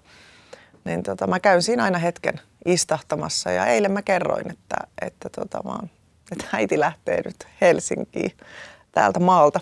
Niin 0.86 1.04
tota, 1.04 1.28
mä 1.28 1.40
käyn 1.40 1.62
siinä 1.62 1.84
aina 1.84 1.98
hetken 1.98 2.40
istahtamassa 2.66 3.52
ja 3.52 3.66
eilen 3.66 3.92
mä 3.92 4.02
kerroin, 4.02 4.52
että, 4.52 4.78
että, 5.02 5.30
tota, 5.30 5.64
mä, 5.64 5.80
että 6.32 6.46
äiti 6.54 6.80
lähtee 6.80 7.22
nyt 7.26 7.48
Helsinkiin 7.62 8.32
täältä 8.92 9.20
maalta 9.20 9.60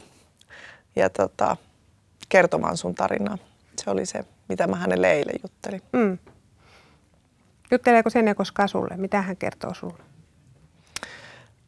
ja 0.96 1.10
tota, 1.10 1.58
kertomaan 2.30 2.78
sun 2.78 2.96
tarinaa. 2.96 3.38
Se 3.84 3.90
oli 3.90 4.06
se, 4.06 4.26
mitä 4.50 4.68
mä 4.68 4.76
hänelle 4.76 5.12
eilen 5.12 5.40
juttelin. 5.44 5.82
Mm. 5.94 6.18
Jutteleeko 7.72 8.10
sen 8.10 8.36
koskaan 8.36 8.70
sulle? 8.70 8.98
Mitä 8.98 9.22
hän 9.22 9.38
kertoo 9.38 9.74
sulle? 9.74 10.09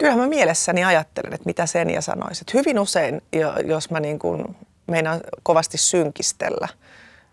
Kyllähän 0.01 0.19
mä 0.19 0.27
mielessäni 0.27 0.83
ajattelen, 0.83 1.33
että 1.33 1.45
mitä 1.45 1.65
Senja 1.65 2.01
sanoisi. 2.01 2.43
Että 2.43 2.57
hyvin 2.57 2.79
usein, 2.79 3.21
jos 3.65 3.89
mä 3.91 3.99
niin 3.99 4.19
kuin 4.19 4.55
meinaan 4.87 5.21
kovasti 5.43 5.77
synkistellä, 5.77 6.67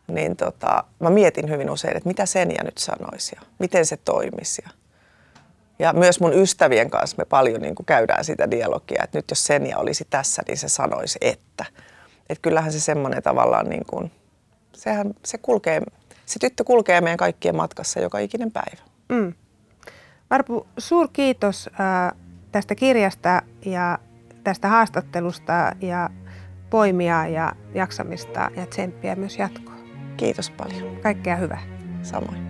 niin 0.07 0.37
tota, 0.37 0.85
mä 1.00 1.11
mietin 1.11 1.50
hyvin 1.50 1.70
usein, 1.70 1.96
että 1.96 2.09
mitä 2.09 2.26
Senja 2.26 2.64
nyt 2.64 2.78
sanoisi 2.78 3.37
ja 3.37 3.46
miten 3.59 3.87
se 3.87 3.96
toimisi. 3.96 4.62
Ja, 5.78 5.92
myös 5.92 6.20
mun 6.20 6.35
ystävien 6.35 6.90
kanssa 6.90 7.16
me 7.18 7.24
paljon 7.24 7.62
niin 7.62 7.74
kuin 7.74 7.87
käydään 7.87 8.24
sitä 8.24 8.50
dialogia, 8.50 9.04
että 9.04 9.18
nyt 9.18 9.31
jos 9.31 9.44
Senja 9.44 9.78
olisi 9.78 10.07
tässä, 10.11 10.42
niin 10.46 10.59
se 10.59 10.68
sanoisi, 10.68 11.18
että. 11.20 11.64
Että 12.28 12.42
kyllähän 12.42 12.72
se 12.72 12.81
semmoinen 12.81 13.22
tavallaan, 13.22 13.68
niin 13.68 13.85
kuin, 13.87 14.12
sehän 14.74 15.14
se 15.24 15.38
kulkee, 15.38 15.83
se 16.26 16.38
tyttö 16.38 16.64
kulkee 16.64 17.00
meidän 17.00 17.16
kaikkien 17.16 17.57
matkassa 17.57 18.00
joka 18.00 18.18
ikinen 18.18 18.52
päivä. 18.52 18.83
Mm. 19.09 19.35
Varpu, 20.31 20.66
suur 20.78 21.09
kiitos 21.12 21.70
äh, 21.81 22.18
tästä 22.53 22.75
kirjasta 22.75 23.43
ja 23.65 23.99
tästä 24.45 24.69
haastattelusta 24.69 25.73
ja 25.81 26.11
poimia 26.71 27.27
ja 27.27 27.53
jaksamista 27.75 28.51
ja 28.57 28.67
tsemppiä 28.67 29.17
myös 29.17 29.39
jatkoa. 29.39 29.75
Kiitos 30.17 30.51
paljon. 30.51 30.97
Kaikkea 31.03 31.37
hyvää. 31.37 31.63
Samoin. 32.03 32.48